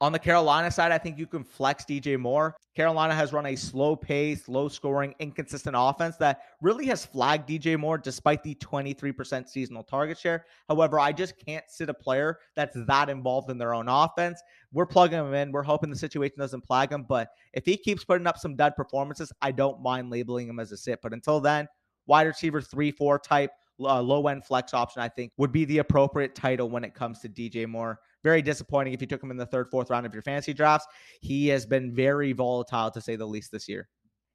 On 0.00 0.12
the 0.12 0.18
Carolina 0.18 0.70
side, 0.70 0.92
I 0.92 0.98
think 0.98 1.18
you 1.18 1.26
can 1.26 1.42
flex 1.42 1.84
DJ 1.84 2.16
Moore. 2.16 2.54
Carolina 2.76 3.12
has 3.14 3.32
run 3.32 3.46
a 3.46 3.56
slow 3.56 3.96
pace, 3.96 4.48
low 4.48 4.68
scoring, 4.68 5.12
inconsistent 5.18 5.74
offense 5.76 6.16
that 6.18 6.42
really 6.60 6.86
has 6.86 7.04
flagged 7.04 7.48
DJ 7.48 7.76
Moore 7.76 7.98
despite 7.98 8.44
the 8.44 8.54
23% 8.56 9.48
seasonal 9.48 9.82
target 9.82 10.16
share. 10.16 10.44
However, 10.68 11.00
I 11.00 11.10
just 11.10 11.34
can't 11.44 11.64
sit 11.68 11.88
a 11.88 11.94
player 11.94 12.38
that's 12.54 12.76
that 12.86 13.10
involved 13.10 13.50
in 13.50 13.58
their 13.58 13.74
own 13.74 13.88
offense. 13.88 14.40
We're 14.72 14.86
plugging 14.86 15.18
him 15.18 15.34
in. 15.34 15.50
We're 15.50 15.64
hoping 15.64 15.90
the 15.90 15.96
situation 15.96 16.36
doesn't 16.38 16.64
flag 16.64 16.92
him. 16.92 17.02
But 17.02 17.30
if 17.54 17.66
he 17.66 17.76
keeps 17.76 18.04
putting 18.04 18.28
up 18.28 18.38
some 18.38 18.54
dud 18.54 18.76
performances, 18.76 19.32
I 19.42 19.50
don't 19.50 19.82
mind 19.82 20.10
labeling 20.10 20.48
him 20.48 20.60
as 20.60 20.70
a 20.70 20.76
sit. 20.76 21.00
But 21.02 21.12
until 21.12 21.40
then, 21.40 21.66
wide 22.06 22.28
receiver 22.28 22.60
three, 22.60 22.92
four 22.92 23.18
type, 23.18 23.50
uh, 23.80 24.00
low 24.00 24.28
end 24.28 24.44
flex 24.44 24.74
option, 24.74 25.02
I 25.02 25.08
think 25.08 25.32
would 25.38 25.50
be 25.50 25.64
the 25.64 25.78
appropriate 25.78 26.36
title 26.36 26.70
when 26.70 26.84
it 26.84 26.94
comes 26.94 27.18
to 27.20 27.28
DJ 27.28 27.66
Moore. 27.66 27.98
Very 28.24 28.42
disappointing 28.42 28.92
if 28.92 29.00
you 29.00 29.06
took 29.06 29.22
him 29.22 29.30
in 29.30 29.36
the 29.36 29.46
third, 29.46 29.68
fourth 29.70 29.90
round 29.90 30.06
of 30.06 30.12
your 30.12 30.22
fantasy 30.22 30.52
drafts. 30.52 30.86
He 31.20 31.48
has 31.48 31.66
been 31.66 31.94
very 31.94 32.32
volatile 32.32 32.90
to 32.90 33.00
say 33.00 33.16
the 33.16 33.26
least 33.26 33.52
this 33.52 33.68
year. 33.68 33.88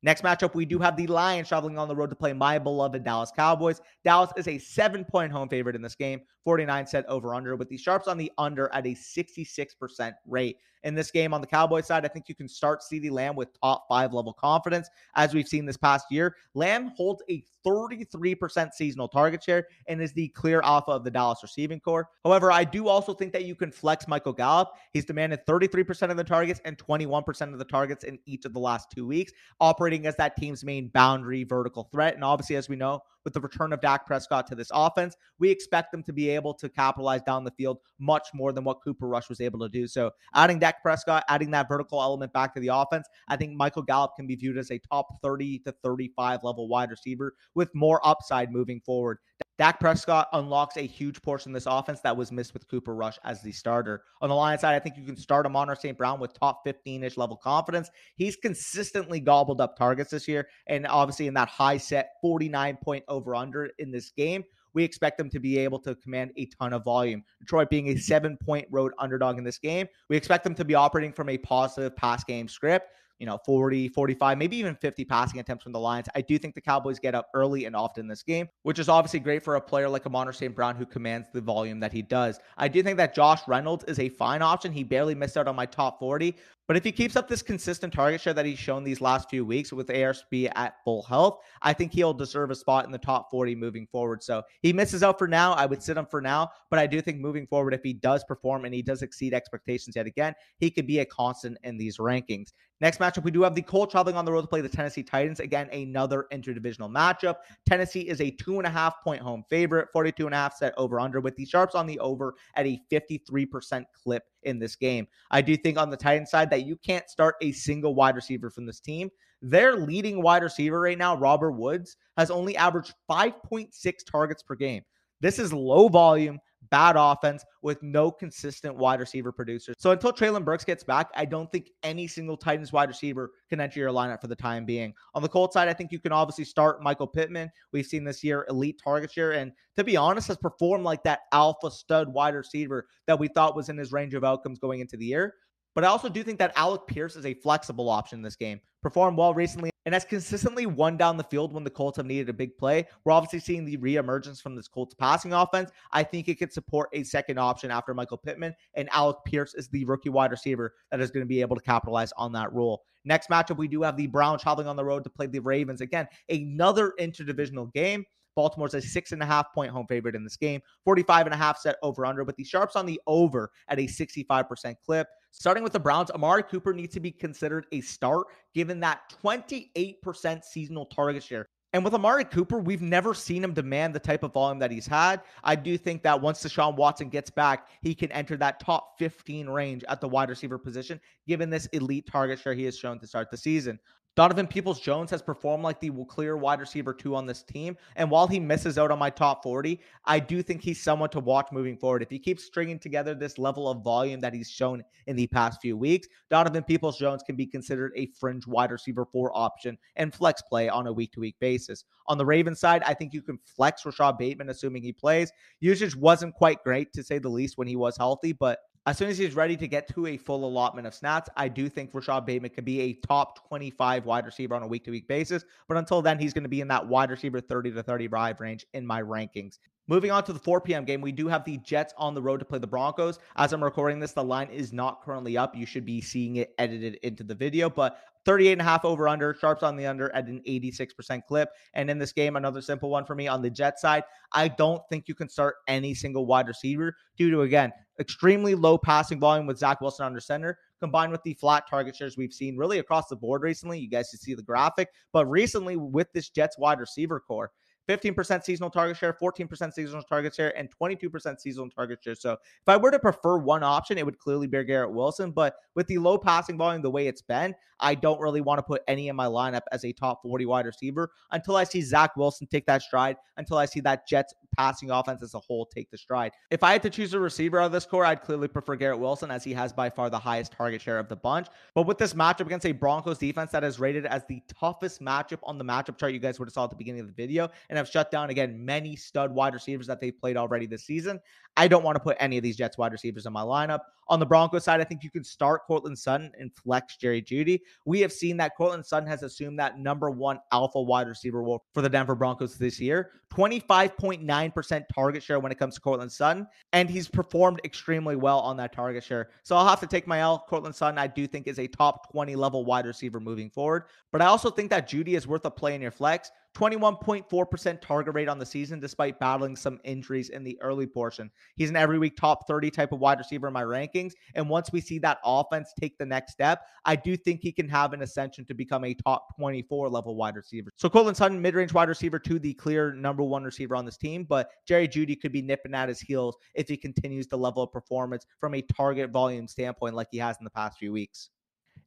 Next 0.03 0.21
matchup, 0.21 0.53
we 0.53 0.65
do 0.65 0.79
have 0.79 0.97
the 0.97 1.07
Lions 1.07 1.47
traveling 1.47 1.77
on 1.77 1.87
the 1.87 1.95
road 1.95 2.09
to 2.09 2.15
play 2.15 2.33
my 2.33 2.59
beloved 2.59 3.05
Dallas 3.05 3.31
Cowboys. 3.33 3.79
Dallas 4.03 4.31
is 4.35 4.49
a 4.49 4.57
seven 4.57 5.05
point 5.05 5.31
home 5.31 5.47
favorite 5.47 5.77
in 5.77 5.81
this 5.81 5.95
game, 5.95 6.19
49 6.43 6.85
set 6.87 7.05
over 7.07 7.33
under, 7.33 7.55
with 7.55 7.69
the 7.69 7.77
Sharps 7.77 8.09
on 8.09 8.17
the 8.17 8.29
under 8.37 8.71
at 8.73 8.85
a 8.85 8.89
66% 8.89 10.13
rate. 10.27 10.57
In 10.83 10.95
this 10.95 11.11
game 11.11 11.33
on 11.33 11.41
the 11.41 11.47
Cowboys 11.47 11.87
side, 11.87 12.05
I 12.05 12.09
think 12.09 12.27
you 12.27 12.35
can 12.35 12.47
start 12.47 12.81
CeeDee 12.81 13.11
Lamb 13.11 13.35
with 13.35 13.49
top 13.61 13.85
five 13.87 14.13
level 14.13 14.33
confidence, 14.33 14.89
as 15.15 15.33
we've 15.33 15.47
seen 15.47 15.65
this 15.65 15.77
past 15.77 16.07
year. 16.11 16.35
Lamb 16.53 16.91
holds 16.95 17.23
a 17.29 17.43
33% 17.65 18.73
seasonal 18.73 19.07
target 19.07 19.43
share 19.43 19.67
and 19.87 20.01
is 20.01 20.11
the 20.13 20.27
clear 20.29 20.61
alpha 20.61 20.91
of 20.91 21.03
the 21.03 21.11
Dallas 21.11 21.39
receiving 21.41 21.79
core. 21.79 22.09
However, 22.23 22.51
I 22.51 22.63
do 22.63 22.87
also 22.87 23.13
think 23.13 23.31
that 23.33 23.45
you 23.45 23.55
can 23.55 23.71
flex 23.71 24.07
Michael 24.07 24.33
Gallup. 24.33 24.71
He's 24.91 25.05
demanded 25.05 25.45
33% 25.47 26.11
of 26.11 26.17
the 26.17 26.23
targets 26.23 26.59
and 26.65 26.77
21% 26.77 27.53
of 27.53 27.59
the 27.59 27.65
targets 27.65 28.03
in 28.03 28.19
each 28.25 28.45
of 28.45 28.53
the 28.53 28.59
last 28.59 28.91
two 28.91 29.07
weeks, 29.07 29.31
operating 29.59 30.05
as 30.05 30.15
that 30.17 30.35
team's 30.35 30.63
main 30.63 30.89
boundary 30.89 31.43
vertical 31.43 31.87
threat. 31.91 32.15
And 32.15 32.23
obviously, 32.23 32.57
as 32.57 32.67
we 32.67 32.75
know, 32.75 33.01
with 33.23 33.33
the 33.33 33.41
return 33.41 33.73
of 33.73 33.81
Dak 33.81 34.05
Prescott 34.05 34.47
to 34.47 34.55
this 34.55 34.71
offense, 34.73 35.15
we 35.39 35.49
expect 35.49 35.91
them 35.91 36.03
to 36.03 36.13
be 36.13 36.29
able 36.29 36.53
to 36.55 36.69
capitalize 36.69 37.21
down 37.21 37.43
the 37.43 37.51
field 37.51 37.79
much 37.99 38.27
more 38.33 38.51
than 38.51 38.63
what 38.63 38.83
Cooper 38.83 39.07
Rush 39.07 39.29
was 39.29 39.41
able 39.41 39.59
to 39.59 39.69
do. 39.69 39.87
So, 39.87 40.11
adding 40.35 40.59
Dak 40.59 40.81
Prescott, 40.81 41.23
adding 41.29 41.51
that 41.51 41.67
vertical 41.67 42.01
element 42.01 42.33
back 42.33 42.53
to 42.55 42.59
the 42.59 42.69
offense, 42.69 43.07
I 43.27 43.37
think 43.37 43.53
Michael 43.55 43.83
Gallup 43.83 44.11
can 44.15 44.27
be 44.27 44.35
viewed 44.35 44.57
as 44.57 44.71
a 44.71 44.79
top 44.91 45.07
30 45.21 45.59
to 45.59 45.73
35 45.83 46.43
level 46.43 46.67
wide 46.67 46.91
receiver 46.91 47.35
with 47.55 47.69
more 47.73 48.05
upside 48.05 48.51
moving 48.51 48.81
forward. 48.85 49.19
Dak 49.59 49.79
Prescott 49.79 50.29
unlocks 50.33 50.77
a 50.77 50.81
huge 50.81 51.21
portion 51.21 51.51
of 51.51 51.53
this 51.53 51.67
offense 51.67 51.99
that 52.01 52.17
was 52.17 52.31
missed 52.31 52.53
with 52.55 52.67
Cooper 52.67 52.95
Rush 52.95 53.19
as 53.23 53.41
the 53.41 53.51
starter. 53.51 54.03
On 54.21 54.29
the 54.29 54.35
line 54.35 54.57
side, 54.57 54.73
I 54.73 54.79
think 54.79 54.97
you 54.97 55.03
can 55.03 55.15
start 55.15 55.45
Amon 55.45 55.75
St. 55.75 55.95
Brown 55.95 56.19
with 56.19 56.33
top 56.33 56.61
15 56.65 57.03
ish 57.03 57.17
level 57.17 57.37
confidence. 57.37 57.91
He's 58.15 58.35
consistently 58.35 59.19
gobbled 59.19 59.61
up 59.61 59.77
targets 59.77 60.09
this 60.09 60.27
year, 60.27 60.47
and 60.67 60.87
obviously 60.87 61.27
in 61.27 61.35
that 61.35 61.49
high 61.49 61.77
set 61.77 62.13
49 62.21 62.77
point 62.83 63.03
over 63.07 63.35
under 63.35 63.65
in 63.77 63.91
this 63.91 64.11
game. 64.11 64.43
We 64.73 64.83
expect 64.83 65.19
them 65.19 65.29
to 65.29 65.39
be 65.39 65.59
able 65.59 65.77
to 65.81 65.93
command 65.93 66.31
a 66.35 66.47
ton 66.47 66.73
of 66.73 66.83
volume. 66.83 67.23
Detroit 67.39 67.69
being 67.69 67.89
a 67.89 67.97
seven 67.97 68.37
point 68.43 68.67
road 68.71 68.91
underdog 68.97 69.37
in 69.37 69.43
this 69.43 69.59
game, 69.59 69.87
we 70.09 70.17
expect 70.17 70.43
them 70.43 70.55
to 70.55 70.65
be 70.65 70.73
operating 70.73 71.13
from 71.13 71.29
a 71.29 71.37
positive 71.37 71.95
pass 71.95 72.23
game 72.23 72.47
script 72.47 72.87
you 73.23 73.25
know, 73.25 73.39
40, 73.45 73.87
45, 73.87 74.37
maybe 74.37 74.57
even 74.57 74.75
50 74.75 75.05
passing 75.05 75.39
attempts 75.39 75.63
from 75.63 75.71
the 75.71 75.79
Lions. 75.79 76.09
I 76.13 76.19
do 76.19 76.37
think 76.37 76.55
the 76.55 76.59
Cowboys 76.59 76.99
get 76.99 77.15
up 77.15 77.29
early 77.33 77.63
and 77.63 77.73
often 77.73 78.01
in 78.01 78.07
this 78.09 78.21
game, 78.21 78.49
which 78.63 78.79
is 78.79 78.89
obviously 78.89 79.21
great 79.21 79.41
for 79.41 79.55
a 79.55 79.61
player 79.61 79.87
like 79.87 80.05
Amon 80.05 80.33
St. 80.33 80.53
Brown 80.53 80.75
who 80.75 80.85
commands 80.85 81.29
the 81.33 81.39
volume 81.39 81.79
that 81.79 81.93
he 81.93 82.01
does. 82.01 82.41
I 82.57 82.67
do 82.67 82.83
think 82.83 82.97
that 82.97 83.15
Josh 83.15 83.39
Reynolds 83.47 83.85
is 83.85 83.97
a 83.97 84.09
fine 84.09 84.41
option. 84.41 84.73
He 84.73 84.83
barely 84.83 85.15
missed 85.15 85.37
out 85.37 85.47
on 85.47 85.55
my 85.55 85.65
top 85.65 86.01
40, 86.01 86.35
but 86.67 86.77
if 86.77 86.83
he 86.83 86.91
keeps 86.91 87.15
up 87.17 87.27
this 87.27 87.41
consistent 87.41 87.93
target 87.93 88.21
share 88.21 88.33
that 88.33 88.45
he's 88.45 88.59
shown 88.59 88.83
these 88.83 89.01
last 89.01 89.29
few 89.29 89.45
weeks 89.45 89.73
with 89.73 89.87
ARSB 89.87 90.49
at 90.55 90.75
full 90.83 91.03
health, 91.03 91.39
I 91.61 91.73
think 91.73 91.93
he'll 91.93 92.13
deserve 92.13 92.51
a 92.51 92.55
spot 92.55 92.85
in 92.85 92.91
the 92.91 92.97
top 92.97 93.29
40 93.31 93.55
moving 93.55 93.85
forward. 93.87 94.23
So 94.23 94.43
he 94.61 94.71
misses 94.71 95.03
out 95.03 95.17
for 95.17 95.27
now. 95.27 95.53
I 95.53 95.65
would 95.65 95.83
sit 95.83 95.97
him 95.97 96.05
for 96.05 96.21
now, 96.21 96.49
but 96.69 96.79
I 96.79 96.87
do 96.87 97.01
think 97.01 97.19
moving 97.19 97.47
forward, 97.47 97.73
if 97.73 97.83
he 97.83 97.93
does 97.93 98.23
perform 98.23 98.63
and 98.63 98.73
he 98.73 98.81
does 98.81 99.01
exceed 99.01 99.33
expectations 99.33 99.95
yet 99.95 100.07
again, 100.07 100.33
he 100.57 100.71
could 100.71 100.87
be 100.87 100.99
a 100.99 101.05
constant 101.05 101.57
in 101.63 101.77
these 101.77 101.97
rankings. 101.97 102.53
Next 102.83 102.99
matchup, 102.99 103.23
we 103.23 103.31
do 103.31 103.43
have 103.43 103.55
the 103.55 103.61
Colts 103.61 103.93
traveling 103.93 104.17
on 104.17 104.25
the 104.25 104.31
road 104.33 104.41
to 104.41 104.47
play 104.47 104.59
the 104.59 104.67
Tennessee 104.67 105.03
Titans. 105.03 105.39
Again, 105.39 105.69
another 105.71 106.27
interdivisional 106.33 106.91
matchup. 106.91 107.35
Tennessee 107.65 108.01
is 108.01 108.19
a 108.19 108.31
two 108.31 108.57
and 108.57 108.67
a 108.67 108.69
half 108.69 109.01
point 109.01 109.21
home 109.21 109.45
favorite, 109.49 109.87
42 109.93 110.25
and 110.25 110.35
a 110.35 110.37
half 110.37 110.53
set 110.57 110.73
over 110.75 110.99
under, 110.99 111.21
with 111.21 111.33
the 111.37 111.45
Sharps 111.45 111.75
on 111.75 111.87
the 111.87 111.97
over 111.99 112.35
at 112.57 112.65
a 112.65 112.81
53% 112.91 113.85
clip 114.03 114.23
in 114.41 114.59
this 114.59 114.75
game. 114.75 115.07
I 115.31 115.41
do 115.41 115.55
think 115.55 115.77
on 115.77 115.91
the 115.91 115.95
Titan 115.95 116.25
side 116.25 116.49
that 116.49 116.65
you 116.65 116.75
can't 116.75 117.09
start 117.09 117.35
a 117.41 117.53
single 117.53 117.95
wide 117.95 118.17
receiver 118.17 118.49
from 118.49 118.65
this 118.65 118.81
team. 118.81 119.09
Their 119.41 119.77
leading 119.77 120.21
wide 120.21 120.43
receiver 120.43 120.81
right 120.81 120.97
now, 120.97 121.15
Robert 121.15 121.53
Woods, 121.53 121.95
has 122.17 122.29
only 122.29 122.57
averaged 122.57 122.95
5.6 123.09 123.71
targets 124.11 124.43
per 124.43 124.55
game. 124.55 124.83
This 125.21 125.39
is 125.39 125.53
low 125.53 125.87
volume, 125.87 126.37
bad 126.69 126.95
offense 126.97 127.43
with 127.61 127.81
no 127.81 128.11
consistent 128.11 128.75
wide 128.75 128.99
receiver 128.99 129.31
producers. 129.31 129.75
So 129.77 129.91
until 129.91 130.11
Treylon 130.11 130.45
Burks 130.45 130.63
gets 130.63 130.83
back, 130.83 131.09
I 131.15 131.25
don't 131.25 131.51
think 131.51 131.69
any 131.83 132.07
single 132.07 132.37
Titans 132.37 132.71
wide 132.71 132.89
receiver 132.89 133.31
can 133.49 133.59
enter 133.59 133.79
your 133.79 133.91
lineup 133.91 134.21
for 134.21 134.27
the 134.27 134.35
time 134.35 134.65
being. 134.65 134.93
On 135.13 135.21
the 135.21 135.29
Colts 135.29 135.53
side, 135.53 135.67
I 135.67 135.73
think 135.73 135.91
you 135.91 135.99
can 135.99 136.11
obviously 136.11 136.45
start 136.45 136.83
Michael 136.83 137.07
Pittman. 137.07 137.51
We've 137.71 137.85
seen 137.85 138.03
this 138.03 138.23
year 138.23 138.45
elite 138.49 138.81
target 138.83 139.11
share, 139.11 139.31
and 139.31 139.51
to 139.75 139.83
be 139.83 139.97
honest, 139.97 140.27
has 140.27 140.37
performed 140.37 140.83
like 140.83 141.03
that 141.03 141.21
alpha 141.31 141.71
stud 141.71 142.07
wide 142.07 142.35
receiver 142.35 142.87
that 143.07 143.19
we 143.19 143.27
thought 143.27 143.55
was 143.55 143.69
in 143.69 143.77
his 143.77 143.91
range 143.91 144.13
of 144.13 144.23
outcomes 144.23 144.59
going 144.59 144.79
into 144.79 144.97
the 144.97 145.05
year. 145.05 145.35
But 145.75 145.83
I 145.83 145.87
also 145.87 146.09
do 146.09 146.23
think 146.23 146.39
that 146.39 146.53
Alec 146.55 146.81
Pierce 146.87 147.15
is 147.15 147.25
a 147.25 147.33
flexible 147.33 147.89
option 147.89 148.19
in 148.19 148.23
this 148.23 148.35
game. 148.35 148.59
Performed 148.81 149.17
well 149.17 149.33
recently 149.33 149.71
and 149.85 149.93
has 149.93 150.05
consistently 150.05 150.65
won 150.65 150.97
down 150.97 151.17
the 151.17 151.23
field 151.23 151.53
when 151.53 151.63
the 151.63 151.69
Colts 151.69 151.97
have 151.97 152.05
needed 152.05 152.29
a 152.29 152.33
big 152.33 152.57
play. 152.57 152.87
We're 153.03 153.11
obviously 153.11 153.39
seeing 153.39 153.65
the 153.65 153.77
reemergence 153.77 154.41
from 154.41 154.55
this 154.55 154.67
Colts 154.67 154.93
passing 154.93 155.33
offense. 155.33 155.71
I 155.91 156.03
think 156.03 156.27
it 156.27 156.35
could 156.35 156.53
support 156.53 156.89
a 156.93 157.03
second 157.03 157.37
option 157.37 157.71
after 157.71 157.93
Michael 157.93 158.17
Pittman, 158.17 158.53
and 158.75 158.89
Alec 158.91 159.17
Pierce 159.25 159.53
is 159.55 159.67
the 159.69 159.85
rookie 159.85 160.09
wide 160.09 160.31
receiver 160.31 160.73
that 160.91 161.01
is 161.01 161.11
going 161.11 161.25
to 161.25 161.27
be 161.27 161.41
able 161.41 161.55
to 161.55 161.61
capitalize 161.61 162.11
on 162.17 162.31
that 162.33 162.51
role. 162.53 162.83
Next 163.05 163.29
matchup, 163.29 163.57
we 163.57 163.67
do 163.67 163.81
have 163.81 163.97
the 163.97 164.07
Browns 164.07 164.41
traveling 164.41 164.67
on 164.67 164.77
the 164.77 164.85
road 164.85 165.03
to 165.03 165.09
play 165.09 165.27
the 165.27 165.39
Ravens. 165.39 165.81
Again, 165.81 166.07
another 166.29 166.93
interdivisional 166.99 167.71
game. 167.73 168.05
Baltimore's 168.35 168.73
a 168.73 168.81
six 168.81 169.11
and 169.11 169.21
a 169.21 169.25
half 169.25 169.53
point 169.53 169.71
home 169.71 169.85
favorite 169.87 170.15
in 170.15 170.23
this 170.23 170.37
game, 170.37 170.59
45 170.85 171.27
and 171.27 171.35
a 171.35 171.37
half 171.37 171.59
set 171.59 171.75
over 171.83 172.05
under, 172.05 172.23
with 172.23 172.35
the 172.35 172.43
Sharps 172.43 172.75
on 172.75 172.85
the 172.85 172.99
over 173.05 173.51
at 173.67 173.77
a 173.77 173.83
65% 173.83 174.75
clip. 174.83 175.07
Starting 175.35 175.63
with 175.63 175.73
the 175.73 175.79
Browns, 175.79 176.11
Amari 176.11 176.43
Cooper 176.43 176.73
needs 176.73 176.93
to 176.93 176.99
be 176.99 177.11
considered 177.11 177.65
a 177.71 177.81
start 177.81 178.27
given 178.53 178.79
that 178.79 179.11
28% 179.23 180.43
seasonal 180.43 180.85
target 180.85 181.23
share. 181.23 181.47
And 181.73 181.83
with 181.83 181.95
Amari 181.95 182.23
Cooper, 182.23 182.59
we've 182.59 182.83
never 182.83 183.15
seen 183.15 183.43
him 183.43 183.51
demand 183.51 183.95
the 183.95 183.99
type 183.99 184.21
of 184.21 184.31
volume 184.31 184.59
that 184.59 184.69
he's 184.69 184.85
had. 184.85 185.21
I 185.43 185.55
do 185.55 185.75
think 185.75 186.03
that 186.03 186.21
once 186.21 186.43
Deshaun 186.43 186.75
Watson 186.75 187.09
gets 187.09 187.31
back, 187.31 187.67
he 187.81 187.95
can 187.95 188.11
enter 188.11 188.37
that 188.37 188.59
top 188.59 188.93
15 188.99 189.49
range 189.49 189.83
at 189.89 189.99
the 189.99 190.07
wide 190.07 190.29
receiver 190.29 190.59
position, 190.59 191.01
given 191.27 191.49
this 191.49 191.65
elite 191.73 192.05
target 192.05 192.39
share 192.39 192.53
he 192.53 192.65
has 192.65 192.77
shown 192.77 192.99
to 192.99 193.07
start 193.07 193.31
the 193.31 193.37
season. 193.37 193.79
Donovan 194.15 194.45
Peoples 194.45 194.79
Jones 194.79 195.09
has 195.09 195.23
performed 195.23 195.63
like 195.63 195.79
the 195.79 195.91
clear 196.07 196.37
wide 196.37 196.59
receiver 196.59 196.93
two 196.93 197.15
on 197.15 197.25
this 197.25 197.41
team. 197.41 197.75
And 197.95 198.11
while 198.11 198.27
he 198.27 198.39
misses 198.39 198.77
out 198.77 198.91
on 198.91 198.99
my 198.99 199.09
top 199.09 199.41
40, 199.41 199.79
I 200.05 200.19
do 200.19 200.43
think 200.43 200.61
he's 200.61 200.81
someone 200.81 201.09
to 201.09 201.19
watch 201.19 201.47
moving 201.51 201.77
forward. 201.77 202.03
If 202.03 202.11
he 202.11 202.19
keeps 202.19 202.43
stringing 202.43 202.77
together 202.77 203.15
this 203.15 203.39
level 203.39 203.67
of 203.67 203.83
volume 203.83 204.19
that 204.19 204.33
he's 204.33 204.51
shown 204.51 204.83
in 205.07 205.15
the 205.15 205.25
past 205.25 205.61
few 205.61 205.75
weeks, 205.75 206.07
Donovan 206.29 206.63
Peoples 206.63 206.99
Jones 206.99 207.23
can 207.23 207.35
be 207.35 207.47
considered 207.47 207.91
a 207.95 208.05
fringe 208.19 208.45
wide 208.45 208.71
receiver 208.71 209.05
four 209.05 209.35
option 209.35 209.79
and 209.95 210.13
flex 210.13 210.43
play 210.43 210.69
on 210.69 210.85
a 210.85 210.93
week 210.93 211.11
to 211.13 211.19
week 211.19 211.35
basis. 211.39 211.83
On 212.07 212.17
the 212.17 212.25
Ravens 212.25 212.59
side, 212.59 212.83
I 212.85 212.93
think 212.93 213.13
you 213.13 213.21
can 213.23 213.39
flex 213.45 213.83
Rashod 213.83 214.19
Bateman, 214.19 214.49
assuming 214.49 214.83
he 214.83 214.91
plays. 214.91 215.31
Usage 215.59 215.95
wasn't 215.95 216.35
quite 216.35 216.63
great, 216.63 216.93
to 216.93 217.03
say 217.03 217.17
the 217.17 217.29
least, 217.29 217.57
when 217.57 217.67
he 217.67 217.75
was 217.75 217.97
healthy, 217.97 218.33
but 218.33 218.59
as 218.85 218.97
soon 218.97 219.09
as 219.09 219.17
he's 219.17 219.33
ready 219.33 219.55
to 219.55 219.67
get 219.67 219.87
to 219.95 220.07
a 220.07 220.17
full 220.17 220.45
allotment 220.45 220.85
of 220.85 220.93
snaps, 220.93 221.29
I 221.37 221.47
do 221.47 221.69
think 221.69 221.93
Rashod 221.93 222.25
Bateman 222.25 222.51
could 222.51 222.65
be 222.65 222.81
a 222.81 222.93
top 222.93 223.47
25 223.47 224.05
wide 224.05 224.25
receiver 224.25 224.55
on 224.55 224.63
a 224.63 224.67
week 224.67 224.83
to 224.85 224.91
week 224.91 225.07
basis. 225.07 225.45
But 225.69 225.77
until 225.77 226.01
then, 226.01 226.19
he's 226.19 226.33
going 226.33 226.43
to 226.43 226.49
be 226.49 226.61
in 226.61 226.67
that 226.67 226.85
wide 226.85 227.09
receiver 227.09 227.39
30 227.39 227.71
to 227.71 227.83
35 227.83 228.41
range 228.41 228.65
in 228.73 228.85
my 228.85 229.01
rankings. 229.01 229.59
Moving 229.87 230.11
on 230.11 230.23
to 230.25 230.33
the 230.33 230.39
4 230.39 230.61
p.m. 230.61 230.85
game, 230.85 231.01
we 231.01 231.11
do 231.11 231.27
have 231.27 231.43
the 231.43 231.57
Jets 231.57 231.93
on 231.97 232.13
the 232.13 232.21
road 232.21 232.39
to 232.39 232.45
play 232.45 232.59
the 232.59 232.67
Broncos. 232.67 233.19
As 233.35 233.51
I'm 233.51 233.63
recording 233.63 233.99
this, 233.99 234.13
the 234.13 234.23
line 234.23 234.49
is 234.49 234.71
not 234.71 235.01
currently 235.01 235.37
up. 235.37 235.55
You 235.55 235.65
should 235.65 235.85
be 235.85 235.99
seeing 235.99 236.37
it 236.37 236.53
edited 236.57 236.95
into 237.03 237.23
the 237.23 237.35
video, 237.35 237.69
but 237.69 237.99
38 238.25 238.53
and 238.53 238.61
a 238.61 238.63
half 238.63 238.85
over 238.85 239.07
under, 239.07 239.33
sharps 239.33 239.63
on 239.63 239.75
the 239.75 239.85
under 239.85 240.13
at 240.15 240.27
an 240.27 240.41
86% 240.47 241.21
clip. 241.27 241.49
And 241.73 241.89
in 241.89 241.97
this 241.97 242.11
game, 242.11 242.35
another 242.35 242.61
simple 242.61 242.89
one 242.89 243.05
for 243.05 243.15
me 243.15 243.27
on 243.27 243.41
the 243.41 243.49
Jet 243.49 243.79
side. 243.79 244.03
I 244.31 244.47
don't 244.47 244.81
think 244.89 245.07
you 245.07 245.15
can 245.15 245.29
start 245.29 245.55
any 245.67 245.93
single 245.93 246.25
wide 246.25 246.47
receiver 246.47 246.95
due 247.17 247.31
to, 247.31 247.41
again, 247.41 247.71
extremely 247.99 248.55
low 248.55 248.77
passing 248.77 249.19
volume 249.19 249.45
with 249.45 249.57
Zach 249.57 249.81
Wilson 249.81 250.05
under 250.05 250.19
center, 250.19 250.57
combined 250.79 251.11
with 251.11 251.23
the 251.23 251.33
flat 251.35 251.65
target 251.69 251.95
shares 251.95 252.17
we've 252.17 252.33
seen 252.33 252.57
really 252.57 252.79
across 252.79 253.07
the 253.07 253.15
board 253.15 253.43
recently. 253.43 253.79
You 253.79 253.89
guys 253.89 254.09
can 254.09 254.19
see 254.19 254.33
the 254.33 254.41
graphic, 254.41 254.89
but 255.11 255.25
recently 255.27 255.75
with 255.75 256.11
this 256.13 256.29
Jets 256.29 256.57
wide 256.57 256.79
receiver 256.79 257.19
corps, 257.19 257.51
15% 257.89 258.43
seasonal 258.43 258.69
target 258.69 258.97
share, 258.97 259.13
14% 259.13 259.73
seasonal 259.73 260.03
target 260.03 260.33
share, 260.33 260.57
and 260.57 260.69
22% 260.81 261.39
seasonal 261.39 261.69
target 261.69 261.99
share. 262.03 262.15
So 262.15 262.33
if 262.33 262.67
I 262.67 262.77
were 262.77 262.91
to 262.91 262.99
prefer 262.99 263.37
one 263.37 263.63
option, 263.63 263.97
it 263.97 264.05
would 264.05 264.19
clearly 264.19 264.47
be 264.47 264.63
Garrett 264.63 264.93
Wilson. 264.93 265.31
But 265.31 265.55
with 265.75 265.87
the 265.87 265.97
low 265.97 266.17
passing 266.17 266.57
volume 266.57 266.81
the 266.81 266.91
way 266.91 267.07
it's 267.07 267.21
been, 267.21 267.53
I 267.79 267.95
don't 267.95 268.19
really 268.19 268.41
want 268.41 268.59
to 268.59 268.63
put 268.63 268.81
any 268.87 269.09
in 269.09 269.15
my 269.15 269.25
lineup 269.25 269.63
as 269.71 269.83
a 269.83 269.91
top 269.91 270.21
40 270.21 270.45
wide 270.45 270.65
receiver 270.65 271.11
until 271.31 271.57
I 271.57 271.65
see 271.65 271.81
Zach 271.81 272.15
Wilson 272.15 272.47
take 272.47 272.65
that 272.67 272.81
stride, 272.81 273.17
until 273.37 273.57
I 273.57 273.65
see 273.65 273.81
that 273.81 274.07
Jets 274.07 274.33
passing 274.57 274.91
offense 274.91 275.21
as 275.21 275.33
a 275.33 275.39
whole 275.39 275.65
take 275.65 275.89
the 275.91 275.97
stride. 275.97 276.31
If 276.51 276.63
I 276.63 276.71
had 276.71 276.81
to 276.83 276.89
choose 276.89 277.13
a 277.13 277.19
receiver 277.19 277.59
out 277.59 277.67
of 277.67 277.71
this 277.71 277.85
core, 277.85 278.05
I'd 278.05 278.21
clearly 278.21 278.47
prefer 278.47 278.75
Garrett 278.75 278.99
Wilson 278.99 279.31
as 279.31 279.43
he 279.43 279.53
has 279.53 279.73
by 279.73 279.89
far 279.89 280.09
the 280.09 280.19
highest 280.19 280.51
target 280.51 280.81
share 280.81 280.99
of 280.99 281.09
the 281.09 281.15
bunch. 281.15 281.47
But 281.75 281.87
with 281.87 281.97
this 281.97 282.13
matchup 282.13 282.47
against 282.47 282.65
a 282.65 282.71
Broncos 282.71 283.17
defense 283.17 283.51
that 283.51 283.63
is 283.63 283.79
rated 283.79 284.05
as 284.05 284.25
the 284.27 284.41
toughest 284.59 285.01
matchup 285.01 285.39
on 285.43 285.57
the 285.57 285.65
matchup 285.65 285.97
chart 285.97 286.13
you 286.13 286.19
guys 286.19 286.39
would 286.39 286.47
have 286.47 286.53
saw 286.53 286.63
at 286.65 286.69
the 286.69 286.75
beginning 286.75 287.01
of 287.01 287.07
the 287.07 287.13
video, 287.13 287.49
and 287.69 287.77
have 287.77 287.89
shut 287.89 288.11
down, 288.11 288.29
again, 288.29 288.63
many 288.63 288.95
stud 288.95 289.33
wide 289.33 289.53
receivers 289.53 289.87
that 289.87 289.99
they've 289.99 290.19
played 290.19 290.37
already 290.37 290.65
this 290.65 290.83
season. 290.83 291.19
I 291.55 291.67
don't 291.67 291.83
want 291.83 291.95
to 291.95 291.99
put 291.99 292.17
any 292.19 292.37
of 292.37 292.43
these 292.43 292.55
Jets 292.55 292.77
wide 292.77 292.91
receivers 292.91 293.25
in 293.25 293.33
my 293.33 293.41
lineup. 293.41 293.79
On 294.09 294.19
the 294.19 294.25
Broncos 294.25 294.65
side, 294.65 294.81
I 294.81 294.83
think 294.83 295.03
you 295.03 295.09
can 295.09 295.23
start 295.23 295.61
Courtland 295.65 295.97
Sutton 295.97 296.31
and 296.37 296.51
flex 296.53 296.97
Jerry 296.97 297.21
Jeudy. 297.21 297.61
We 297.85 298.01
have 298.01 298.11
seen 298.11 298.35
that 298.37 298.55
Courtland 298.57 298.85
Sutton 298.85 299.07
has 299.07 299.23
assumed 299.23 299.57
that 299.59 299.79
number 299.79 300.09
one 300.09 300.39
alpha 300.51 300.81
wide 300.81 301.07
receiver 301.07 301.41
role 301.41 301.63
for 301.73 301.81
the 301.81 301.89
Denver 301.89 302.15
Broncos 302.15 302.57
this 302.57 302.79
year. 302.79 303.11
25.9% 303.33 304.83
target 304.93 305.23
share 305.23 305.39
when 305.39 305.51
it 305.51 305.57
comes 305.57 305.75
to 305.75 305.81
Courtland 305.81 306.11
Sutton, 306.11 306.47
and 306.73 306.89
he's 306.89 307.07
performed 307.07 307.61
extremely 307.63 308.15
well 308.15 308.39
on 308.39 308.57
that 308.57 308.73
target 308.73 309.03
share. 309.03 309.29
So 309.43 309.55
I'll 309.55 309.67
have 309.67 309.79
to 309.79 309.87
take 309.87 310.05
my 310.05 310.19
L. 310.19 310.45
Courtland 310.47 310.75
Sutton, 310.75 310.97
I 310.97 311.07
do 311.07 311.25
think, 311.25 311.47
is 311.47 311.57
a 311.57 311.67
top 311.67 312.11
20 312.11 312.35
level 312.35 312.65
wide 312.65 312.85
receiver 312.85 313.19
moving 313.19 313.49
forward. 313.49 313.85
But 314.11 314.21
I 314.21 314.25
also 314.25 314.49
think 314.49 314.69
that 314.69 314.89
Jeudy 314.89 315.15
is 315.15 315.27
worth 315.27 315.45
a 315.45 315.51
play 315.51 315.75
in 315.75 315.81
your 315.81 315.91
flex. 315.91 316.29
21.4% 316.55 317.81
target 317.81 318.13
rate 318.13 318.29
on 318.29 318.37
the 318.37 318.45
season, 318.45 318.79
despite 318.79 319.19
battling 319.19 319.55
some 319.55 319.79
injuries 319.83 320.29
in 320.29 320.43
the 320.43 320.57
early 320.61 320.85
portion. 320.85 321.31
He's 321.55 321.69
an 321.69 321.75
every 321.75 321.97
week 321.97 322.15
top 322.15 322.47
30 322.47 322.69
type 322.69 322.91
of 322.91 322.99
wide 322.99 323.17
receiver 323.17 323.47
in 323.47 323.53
my 323.53 323.63
rankings. 323.63 324.13
And 324.35 324.49
once 324.49 324.71
we 324.71 324.79
see 324.79 324.99
that 324.99 325.19
offense 325.25 325.73
take 325.79 325.97
the 325.97 326.05
next 326.05 326.33
step, 326.33 326.61
I 326.85 326.95
do 326.95 327.17
think 327.17 327.41
he 327.41 327.51
can 327.51 327.67
have 327.69 327.93
an 327.93 328.01
ascension 328.01 328.45
to 328.45 328.53
become 328.53 328.83
a 328.83 328.93
top 328.93 329.35
24 329.37 329.89
level 329.89 330.15
wide 330.15 330.35
receiver. 330.35 330.71
So 330.75 330.89
Courtland 330.89 331.17
Sutton, 331.17 331.41
mid 331.41 331.55
range 331.55 331.73
wide 331.73 331.89
receiver 331.89 332.19
to 332.19 332.39
the 332.39 332.53
clear 332.53 332.93
number 332.93 333.23
one 333.23 333.43
receiver 333.43 333.75
on 333.75 333.85
this 333.85 333.97
team. 333.97 334.23
But 334.23 334.49
Jerry 334.67 334.87
Jeudy 334.87 335.19
could 335.19 335.31
be 335.31 335.41
nipping 335.41 335.73
at 335.73 335.89
his 335.89 335.99
heels 335.99 336.37
if 336.53 336.67
he 336.67 336.77
continues 336.77 337.27
the 337.27 337.37
level 337.37 337.63
of 337.63 337.71
performance 337.71 338.25
from 338.39 338.53
a 338.53 338.61
target 338.61 339.09
volume 339.09 339.47
standpoint 339.47 339.95
like 339.95 340.07
he 340.11 340.19
has 340.19 340.37
in 340.39 340.43
the 340.43 340.49
past 340.51 340.77
few 340.77 340.91
weeks. 340.91 341.29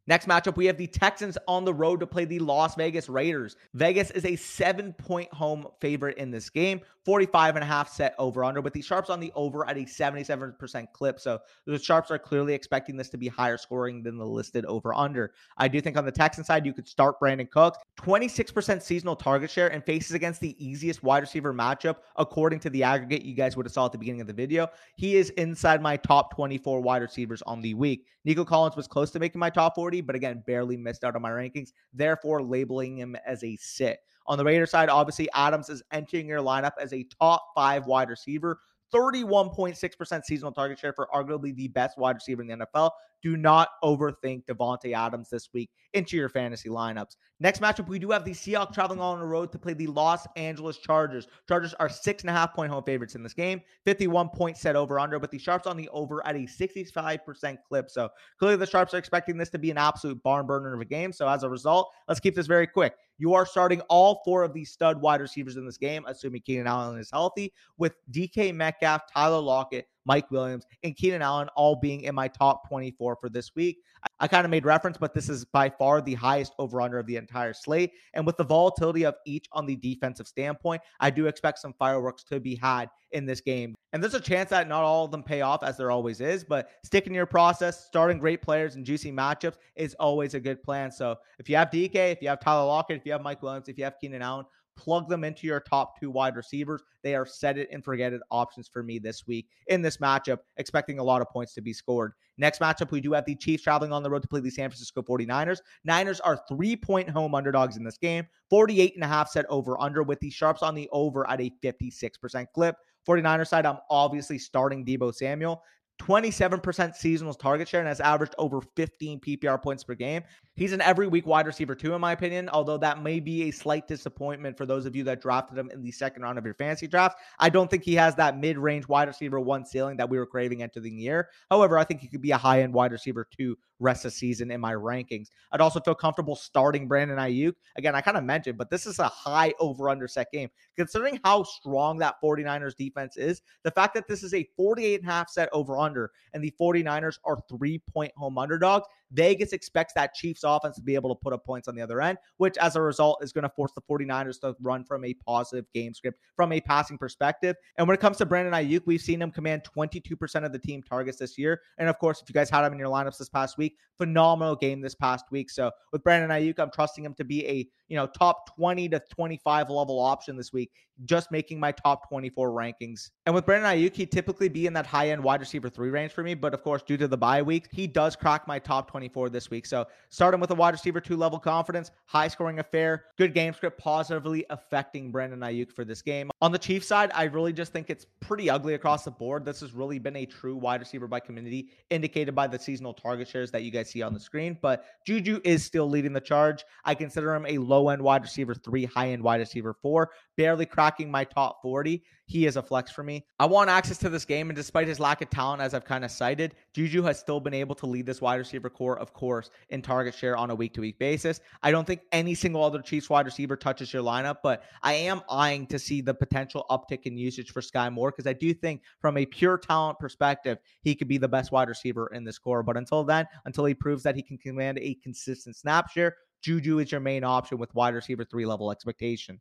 Next 0.09 0.29
matchup, 0.29 0.57
we 0.57 0.67
have 0.67 0.77
the 0.77 0.87
Texans 0.87 1.37
on 1.49 1.65
the 1.65 1.75
road 1.75 1.99
to 1.99 2.07
play 2.07 2.25
the 2.25 2.39
Las 2.39 2.77
Vegas 2.77 3.09
Raiders. 3.09 3.57
Vegas 3.75 4.13
is 4.13 4.25
a 4.25 4.37
seven 4.37 4.93
point 4.93 5.33
home 5.33 5.67
favorite 5.81 6.17
in 6.17 6.31
this 6.31 6.49
game, 6.49 6.81
45 7.05 7.57
and 7.57 7.65
a 7.65 7.67
half 7.67 7.89
set 7.89 8.15
over 8.17 8.45
under, 8.45 8.61
with 8.61 8.73
the 8.73 8.83
Sharps 8.83 9.11
on 9.11 9.19
the 9.19 9.33
over 9.35 9.69
at 9.69 9.77
a 9.77 9.81
77% 9.81 10.93
clip. 10.93 11.19
So 11.19 11.41
the 11.67 11.79
Sharps 11.79 12.13
are 12.13 12.21
clearly 12.21 12.55
expecting 12.55 12.97
this 12.97 13.09
to 13.11 13.17
be 13.17 13.27
higher 13.27 13.57
scoring 13.57 14.03
than 14.03 14.17
the 14.17 14.25
listed 14.25 14.65
over 14.67 14.95
under. 14.95 15.33
I 15.57 15.67
do 15.67 15.81
think 15.81 15.97
on 15.97 16.05
the 16.05 16.13
Texan 16.13 16.45
side, 16.45 16.65
you 16.65 16.73
could 16.73 16.87
start 16.87 17.19
Brandin 17.21 17.51
Cooks, 17.51 17.79
26% 17.99 18.83
seasonal 18.83 19.17
target 19.17 19.51
share, 19.51 19.73
and 19.73 19.85
faces 19.85 20.13
against 20.13 20.41
the 20.41 20.55
easiest 20.65 21.03
wide 21.03 21.23
receiver 21.23 21.53
matchup, 21.53 21.97
according 22.15 22.61
to 22.61 22.71
the 22.71 22.85
aggregate 22.85 23.25
you 23.25 23.35
guys 23.35 23.57
would 23.57 23.67
have 23.67 23.73
saw 23.73 23.87
at 23.87 23.93
the 23.93 23.99
beginning 23.99 24.21
of 24.21 24.29
the 24.29 24.33
video. 24.33 24.69
He 24.95 25.17
is 25.17 25.31
inside 25.31 25.83
my 25.83 25.97
top 25.97 26.33
24 26.35 26.81
wide 26.81 27.03
receivers 27.03 27.43
on 27.43 27.61
the 27.61 27.75
week. 27.75 28.07
Nico 28.27 28.45
Collins 28.45 28.75
was 28.75 28.89
close 28.89 29.13
to 29.13 29.21
making 29.21 29.39
my 29.39 29.49
top 29.49 29.77
40 29.77 30.01
but 30.01 30.17
again, 30.17 30.43
barely 30.47 30.77
missed 30.77 31.05
out 31.05 31.15
on 31.15 31.23
my 31.23 31.31
rankings, 31.31 31.71
therefore 31.95 32.43
labeling 32.43 32.99
him 32.99 33.17
as 33.25 33.43
a 33.45 33.57
sit. 33.57 34.01
On 34.27 34.37
the 34.37 34.45
Raider 34.45 34.67
side, 34.67 34.89
obviously, 34.89 35.29
Adams 35.33 35.71
is 35.71 35.85
entering 35.93 36.27
your 36.27 36.41
lineup 36.41 36.73
as 36.81 36.93
a 36.93 37.07
top 37.21 37.47
five 37.55 37.87
wide 37.87 38.11
receiver. 38.11 38.59
31.6% 38.95 40.25
seasonal 40.25 40.53
target 40.53 40.79
share 40.79 40.93
for 40.93 41.09
arguably 41.15 41.55
the 41.55 41.69
best 41.69 41.99
wide 41.99 42.17
receiver 42.17 42.43
in 42.43 42.49
the 42.49 42.67
NFL. 42.67 42.91
Do 43.23 43.37
not 43.37 43.71
overthink 43.83 44.45
Davante 44.45 44.93
Adams 44.93 45.31
this 45.31 45.49
week 45.53 45.71
into 45.95 46.17
your 46.17 46.29
fantasy 46.29 46.69
lineups. 46.69 47.17
Next 47.41 47.61
matchup, 47.61 47.89
we 47.89 47.99
do 47.99 48.11
have 48.11 48.25
the 48.25 48.33
Seahawks 48.33 48.75
traveling 48.75 49.01
on 49.01 49.19
the 49.19 49.27
road 49.27 49.51
to 49.53 49.59
play 49.59 49.73
the 49.73 49.87
Los 49.87 50.27
Angeles 50.37 50.79
Chargers. 50.79 51.27
Chargers 51.49 51.75
are 51.75 51.89
six 51.89 52.23
and 52.23 52.31
a 52.31 52.33
half 52.33 52.55
point 52.55 52.71
home 52.71 52.85
favorites 52.85 53.15
in 53.15 53.23
this 53.23 53.35
game, 53.35 53.63
51 53.85 54.29
point 54.29 54.57
set 54.57 54.77
over 54.77 55.01
under, 55.01 55.19
but 55.19 55.31
the 55.31 55.39
Sharps 55.39 55.67
on 55.67 55.77
the 55.77 55.89
over 55.89 56.25
at 56.27 56.37
a 56.37 56.41
65% 56.41 57.57
clip. 57.67 57.91
So 57.91 58.09
clearly 58.39 58.57
the 58.57 58.67
Sharps 58.67 58.95
are 58.95 58.99
expecting 58.99 59.37
this 59.39 59.51
to 59.51 59.59
be 59.59 59.71
an 59.71 59.79
absolute 59.79 60.23
barn 60.23 60.47
burner 60.47 60.75
of 60.75 60.81
a 60.81 60.85
game. 60.85 61.13
So 61.13 61.29
as 61.29 61.43
a 61.43 61.49
result, 61.49 61.91
let's 62.09 62.21
keep 62.21 62.35
this 62.35 62.47
very 62.47 62.67
quick. 62.67 62.95
You 63.19 63.35
are 63.35 63.47
starting 63.47 63.81
all 63.83 64.23
four 64.25 64.43
of 64.43 64.53
these 64.53 64.71
stud 64.71 65.01
wide 65.01 65.21
receivers 65.21 65.57
in 65.57 65.65
this 65.65 65.79
game, 65.79 66.05
assuming 66.07 66.43
Keenan 66.43 66.67
Allen 66.67 66.99
is 66.99 67.11
healthy, 67.11 67.53
with 67.79 67.95
DK 68.11 68.55
Metcalf, 68.55 69.03
Tyler 69.13 69.41
Lockett, 69.41 69.89
Mike 70.07 70.31
Williams, 70.31 70.65
and 70.83 70.97
Keenan 70.97 71.23
Allen 71.23 71.49
all 71.57 71.77
being 71.77 72.03
in 72.03 72.15
my 72.15 72.29
top 72.29 72.67
24 72.69 73.17
for 73.21 73.29
this 73.29 73.55
week. 73.55 73.79
I, 74.03 74.25
I 74.25 74.29
kind 74.29 74.45
of 74.45 74.51
made 74.51 74.65
reference, 74.65 74.97
but 74.97 75.13
this 75.13 75.29
is 75.29 75.45
by 75.45 75.69
far 75.69 76.01
the 76.01 76.15
highest 76.15 76.55
over 76.59 76.81
under 76.81 76.99
of 76.99 77.07
the 77.07 77.17
entire 77.17 77.53
slate. 77.53 77.93
And 78.15 78.25
with 78.25 78.37
the 78.37 78.45
volatility 78.45 79.05
of 79.05 79.17
each 79.27 79.47
on 79.53 79.67
the 79.67 79.77
defensive 79.77 80.27
standpoint, 80.27 80.83
I 81.01 81.11
do 81.11 81.27
expect 81.27 81.59
some 81.59 81.75
fireworks 81.79 82.25
to 82.25 82.41
be 82.41 82.55
had 82.55 82.89
in 83.13 83.27
this 83.27 83.41
game. 83.41 83.75
And 83.93 84.03
there's 84.03 84.15
a 84.15 84.21
chance 84.21 84.51
that 84.51 84.69
not 84.69 84.85
all 84.85 85.05
of 85.07 85.11
them 85.11 85.23
pay 85.23 85.41
off, 85.41 85.63
as 85.63 85.77
there 85.77 85.91
always 85.91 86.21
is, 86.21 86.45
but 86.45 86.71
sticking 86.85 87.13
to 87.13 87.17
your 87.17 87.27
process, 87.27 87.87
starting 87.87 88.19
great 88.19 88.43
players 88.43 88.77
and 88.77 88.85
juicy 88.85 89.11
matchups 89.13 89.57
is 89.75 89.95
always 89.95 90.35
a 90.35 90.41
good 90.41 90.63
plan. 90.63 90.91
So 90.91 91.17
if 91.39 91.49
you 91.49 91.57
have 91.57 91.71
DK, 91.71 92.13
if 92.13 92.23
you 92.23 92.29
have 92.29 92.41
Tyler 92.41 92.67
Lockett, 92.67 92.99
if 92.99 93.07
you 93.07 93.13
have 93.13 93.23
Mike 93.23 93.43
Williams, 93.43 93.69
if 93.69 93.79
you 93.79 93.85
have 93.85 93.95
Keenan 94.01 94.23
Allen, 94.23 94.45
plug 94.77 95.09
them 95.09 95.25
into 95.25 95.47
your 95.47 95.61
top 95.61 95.99
two 95.99 96.11
wide 96.11 96.37
receivers. 96.37 96.83
They 97.03 97.15
are 97.15 97.27
set 97.27 97.59
it 97.59 97.69
and 97.73 97.85
forget 97.85 98.13
it 98.13 98.21
options 98.31 98.69
for 98.69 98.83
me 98.83 98.99
this 98.99 99.27
week 99.27 99.49
in 99.67 99.83
this 99.83 99.97
matchup, 99.99 100.39
expecting 100.57 100.99
a 100.99 101.05
lot 101.05 101.23
of 101.23 101.29
points 101.31 101.55
to 101.55 101.61
be 101.61 101.73
scored. 101.73 102.13
Next 102.39 102.61
matchup, 102.61 102.91
we 102.91 103.01
do 103.01 103.13
have 103.13 103.25
the 103.25 103.35
Chiefs 103.35 103.63
traveling 103.63 103.93
on 103.93 104.03
the 104.03 104.11
road 104.11 104.23
to 104.23 104.29
play 104.29 104.41
the 104.41 104.51
San 104.51 104.69
Francisco 104.69 105.03
49ers. 105.03 105.61
Niners 105.85 106.21
are 106.21 106.41
three 106.49 106.77
point 106.77 107.09
home 107.09 107.35
underdogs 107.35 107.77
in 107.77 107.85
this 107.85 107.99
game, 107.99 108.27
48 108.51 108.95
and 108.95 109.05
a 109.05 109.09
half 109.09 109.31
set 109.31 109.47
over 109.49 109.81
under, 109.81 110.03
with 110.03 110.21
the 110.21 110.31
Sharps 110.31 110.63
on 110.63 110.75
the 110.75 110.89
over 110.93 111.29
at 111.29 111.41
a 111.41 111.51
56% 111.63 112.47
clip. 112.55 112.77
49er 113.09 113.47
side, 113.47 113.67
I'm 113.67 113.79
obviously 113.89 114.39
starting 114.39 114.85
Deebo 114.85 115.15
Samuel. 115.15 115.63
27% 116.01 116.95
seasonal 116.95 117.35
target 117.35 117.69
share 117.69 117.81
and 117.81 117.89
has 117.89 118.01
averaged 118.01 118.35
over 118.39 118.61
15 118.77 119.21
PPR 119.21 119.63
points 119.63 119.83
per 119.85 119.95
game. 119.95 120.23
He's 120.57 120.73
an 120.73 120.81
every 120.81 121.07
week 121.07 121.27
wide 121.27 121.47
receiver, 121.47 121.75
too, 121.75 121.93
in 121.93 122.01
my 122.01 122.13
opinion, 122.13 122.49
although 122.49 122.79
that 122.79 123.03
may 123.03 123.21
be 123.21 123.43
a 123.43 123.51
slight 123.51 123.87
disappointment 123.87 124.57
for 124.57 124.65
those 124.65 124.87
of 124.87 124.97
you 124.97 125.05
that 125.05 125.21
drafted 125.21 125.59
him 125.59 125.71
in 125.71 125.83
the 125.83 125.93
second 125.93 126.23
round 126.23 126.39
of 126.39 126.47
your 126.47 126.55
fantasy 126.55 126.87
draft. 126.87 127.19
I 127.39 127.51
don't 127.51 127.71
think 127.71 127.85
he 127.85 127.95
has 127.97 128.15
that 128.15 128.39
mid 128.39 128.57
range 128.57 128.89
wide 128.89 129.09
receiver 129.09 129.39
one 129.39 129.67
ceiling 129.67 129.99
that 129.99 130.09
we 130.09 130.19
were 130.19 130.25
craving 130.25 130.63
entering 130.63 130.97
the 130.97 131.03
year. 131.03 131.29
However, 131.51 131.77
I 131.77 131.85
think 131.85 132.01
he 132.01 132.09
could 132.09 132.23
be 132.23 132.31
a 132.31 132.39
high 132.39 132.63
end 132.63 132.73
wide 132.73 132.93
receiver, 132.93 133.29
two 133.31 133.59
rest 133.81 134.07
of 134.07 134.13
the 134.13 134.17
season 134.17 134.51
in 134.51 134.61
my 134.61 134.73
rankings. 134.73 135.29
I'd 135.53 135.61
also 135.61 135.81
feel 135.81 135.95
comfortable 135.95 136.35
starting 136.35 136.89
Brandon 136.89 137.19
Aiyuk. 137.19 137.53
Again, 137.77 137.95
I 137.95 138.01
kind 138.01 138.17
of 138.17 138.25
mentioned, 138.25 138.57
but 138.57 138.71
this 138.71 138.87
is 138.87 138.99
a 138.99 139.09
high 139.09 139.53
over 139.61 139.91
under 139.91 140.09
set 140.09 140.33
game. 140.33 140.49
Considering 140.77 141.21
how 141.25 141.43
strong 141.43 141.99
that 141.99 142.15
49ers 142.23 142.75
defense 142.75 143.19
is, 143.19 143.43
the 143.63 143.71
fact 143.71 143.95
that 143.95 144.09
this 144.09 144.23
is 144.23 144.33
a 144.33 144.49
48 144.57 145.01
and 145.01 145.09
a 145.09 145.13
half 145.13 145.29
set 145.29 145.51
over 145.53 145.79
under 145.79 146.13
and 146.33 146.43
the 146.43 146.55
49ers 146.59 147.19
are 147.25 147.39
three 147.49 147.79
point 147.93 148.13
home 148.17 148.39
underdogs, 148.39 148.87
Vegas 149.13 149.53
expects 149.53 149.93
that 149.95 150.15
Chiefs 150.15 150.43
offense 150.45 150.77
to 150.77 150.83
be 150.83 150.95
able 150.95 151.15
to 151.15 151.19
put 151.21 151.33
up 151.33 151.45
points 151.45 151.69
on 151.69 151.75
the 151.75 151.83
other 151.83 152.01
end, 152.01 152.19
which 152.39 152.57
as 152.59 152.77
a 152.77 152.81
result 152.81 153.23
is 153.23 153.33
going 153.33 153.43
to 153.43 153.49
force 153.49 153.73
the 153.73 153.83
49ers 153.83 154.41
to 154.41 154.55
run 154.61 154.85
from 154.85 155.05
a 155.05 155.15
positive 155.15 155.65
game 155.73 155.95
script 155.95 156.19
from 156.35 156.53
a 156.53 156.61
passing 156.61 156.99
perspective. 156.99 157.57
And 157.77 157.87
when 157.87 157.95
it 157.95 158.01
comes 158.01 158.17
to 158.19 158.27
Brandon 158.27 158.55
Aiyuk, 158.55 158.83
we've 158.87 159.01
seen 159.01 159.23
him 159.23 159.31
command 159.31 159.63
22% 159.77 160.45
of 160.45 160.53
the 160.53 160.59
team 160.59 160.83
targets 160.83 161.19
this 161.19 161.39
year. 161.39 161.61
And 161.79 161.89
of 161.89 161.99
course, 161.99 162.21
if 162.23 162.29
you 162.29 162.33
guys 162.33 162.51
had 162.51 162.65
him 162.65 162.73
in 162.73 162.79
your 162.79 162.89
lineups 162.89 163.19
this 163.19 163.29
past 163.29 163.59
week, 163.59 163.77
phenomenal 163.97 164.57
game 164.57 164.81
this 164.81 164.95
past 164.95 165.27
week. 165.31 165.51
So 165.51 165.71
with 165.93 166.03
Brandon 166.03 166.31
Aiyuk, 166.31 166.59
I'm 166.59 166.71
trusting 166.71 167.05
him 167.05 167.15
to 167.15 167.25
be 167.25 167.47
a 167.47 167.69
you 167.89 167.97
know 167.97 168.07
top 168.07 168.57
20 168.57 168.89
to 168.91 169.01
25 169.11 169.71
level 169.71 170.01
option 170.01 170.37
this 170.37 170.53
week, 170.53 170.71
just 171.05 171.31
making 171.31 171.61
my 171.61 171.73
top 171.73 172.09
24 172.09 172.51
rankings. 172.51 173.11
And 173.27 173.35
with 173.35 173.45
Brandon 173.45 173.71
Aiyuk, 173.71 173.95
he 173.95 174.07
typically 174.07 174.49
be 174.49 174.67
in 174.67 174.73
that 174.73 174.87
high 174.87 175.11
end 175.11 175.23
wide 175.23 175.41
receiver 175.41 175.69
three 175.69 175.91
range 175.91 176.13
for 176.13 176.23
me, 176.23 176.35
but 176.35 176.55
of 176.55 176.63
course, 176.63 176.83
due 176.83 176.97
to 176.97 177.09
the 177.09 177.17
bye 177.17 177.43
week, 177.43 177.69
he 177.71 177.87
does 177.87 178.17
crack 178.17 178.47
my 178.49 178.59
top 178.59 178.91
24 178.91 179.31
this 179.31 179.51
week. 179.51 179.67
So 179.67 179.87
starting 180.11 180.41
with 180.41 180.51
a 180.51 180.55
wide 180.55 180.75
receiver 180.75 181.01
two 181.01 181.17
level 181.17 181.39
confidence, 181.39 181.91
high 182.07 182.29
scoring 182.29 182.59
affair, 182.59 183.05
good 183.19 183.35
game 183.35 183.53
script, 183.53 183.79
positively 183.79 184.45
affecting 184.51 185.11
Brandon 185.11 185.41
Aiyuk 185.41 185.73
for 185.73 185.85
this 185.85 186.03
game. 186.03 186.31
On 186.41 186.53
the 186.53 186.59
Chiefs 186.59 186.87
side, 186.87 187.11
I 187.15 187.25
really 187.25 187.53
just 187.53 187.73
think 187.73 187.91
it's 187.91 188.07
pretty 188.21 188.49
ugly 188.49 188.75
across 188.75 189.05
the 189.05 189.11
board. 189.11 189.45
This 189.45 189.61
has 189.61 189.73
really 189.73 189.99
been 189.99 190.17
a 190.17 190.27
true 190.27 190.57
wide 190.57 190.81
receiver 190.81 191.07
by 191.07 191.21
community, 191.21 191.69
indicated 191.91 192.35
by 192.35 192.47
the 192.47 192.59
seasonal 192.59 192.95
target 192.95 193.29
shares 193.29 193.51
that 193.51 193.63
you 193.63 193.71
guys 193.71 193.91
see 193.91 194.03
on 194.03 194.15
the 194.15 194.21
screen. 194.21 194.59
But 194.61 194.85
Juju 195.07 195.41
is 195.45 195.65
still 195.65 195.89
leading 195.89 196.13
the 196.13 196.21
charge. 196.21 196.65
I 196.85 196.95
consider 196.95 197.35
him 197.35 197.47
a 197.47 197.59
low 197.59 197.76
end 197.89 198.03
wide 198.03 198.23
receiver 198.23 198.55
three, 198.55 198.85
high 198.85 199.11
end 199.11 199.23
wide 199.23 199.41
receiver 199.41 199.75
four, 199.75 200.11
barely 200.37 200.67
cracking 200.67 201.11
my 201.11 201.25
top 201.25 201.61
40 201.63 202.03
he 202.27 202.47
is 202.47 202.57
a 202.57 202.63
flex 202.63 202.91
for 202.91 203.05
me. 203.05 203.25
I 203.39 203.47
want 203.47 203.71
access 203.71 203.99
to 203.99 204.09
this 204.09 204.25
game, 204.25 204.51
and 204.51 204.57
despite 204.57 204.89
his 204.89 204.99
lack 204.99 205.23
of 205.23 205.31
talent, 205.31 205.63
as 205.63 205.75
I've 205.75 205.85
kind 205.85 206.05
of 206.05 206.11
cited, 206.11 206.55
Juju 206.75 207.03
has 207.03 207.21
still 207.21 207.39
been 207.39 207.55
able 207.55 207.77
to 207.77 207.87
lead 207.87 208.05
this 208.05 208.21
wide 208.21 208.37
receiver 208.37 208.69
core, 208.69 208.99
of 208.99 209.13
course, 209.13 209.51
in 209.71 209.81
target 209.81 210.15
share 210.15 210.37
on 210.37 210.51
a 210.51 210.55
week 210.55 210.75
to 210.75 210.81
week 210.81 210.99
basis. 210.99 211.41
I 211.63 211.71
don't 211.71 211.87
think 211.87 212.01
any 212.11 212.35
single 212.35 212.65
other 212.65 212.83
Chiefs 212.83 213.09
wide 213.09 213.27
receiver 213.27 213.57
touches 213.57 213.93
your 213.93 214.03
lineup, 214.03 214.39
but 214.43 214.65
I 214.83 214.95
am 214.95 215.23
eyeing 215.31 215.69
to 215.69 215.79
see 215.79 216.01
the 216.01 216.15
potential 216.15 216.67
uptick 216.69 217.05
in 217.05 217.17
usage 217.17 217.53
for 217.53 217.61
Skyy 217.61 217.93
Moore 217.93 218.11
because 218.11 218.27
I 218.27 218.33
do 218.33 218.53
think, 218.53 218.83
from 219.01 219.17
a 219.17 219.25
pure 219.25 219.57
talent 219.57 220.01
perspective, 220.01 220.59
he 220.83 220.97
could 220.97 221.09
be 221.09 221.19
the 221.19 221.29
best 221.29 221.53
wide 221.53 221.69
receiver 221.69 222.09
in 222.13 222.25
this 222.25 222.39
core. 222.39 222.65
But 222.65 222.77
until 222.77 223.05
then, 223.05 223.27
until 223.45 223.65
he 223.65 223.75
proves 223.75 224.03
that 224.03 224.17
he 224.17 224.23
can 224.23 224.37
command 224.37 224.79
a 224.81 224.95
consistent 224.97 225.55
snap 225.55 225.91
share, 225.91 226.17
Juju 226.47 226.79
is 226.79 226.93
your 226.93 227.01
main 227.01 227.25
option 227.25 227.59
with 227.59 227.75
wide 227.75 227.93
receiver 227.93 228.25
three 228.25 228.47
level 228.47 228.71
expectation. 228.71 229.41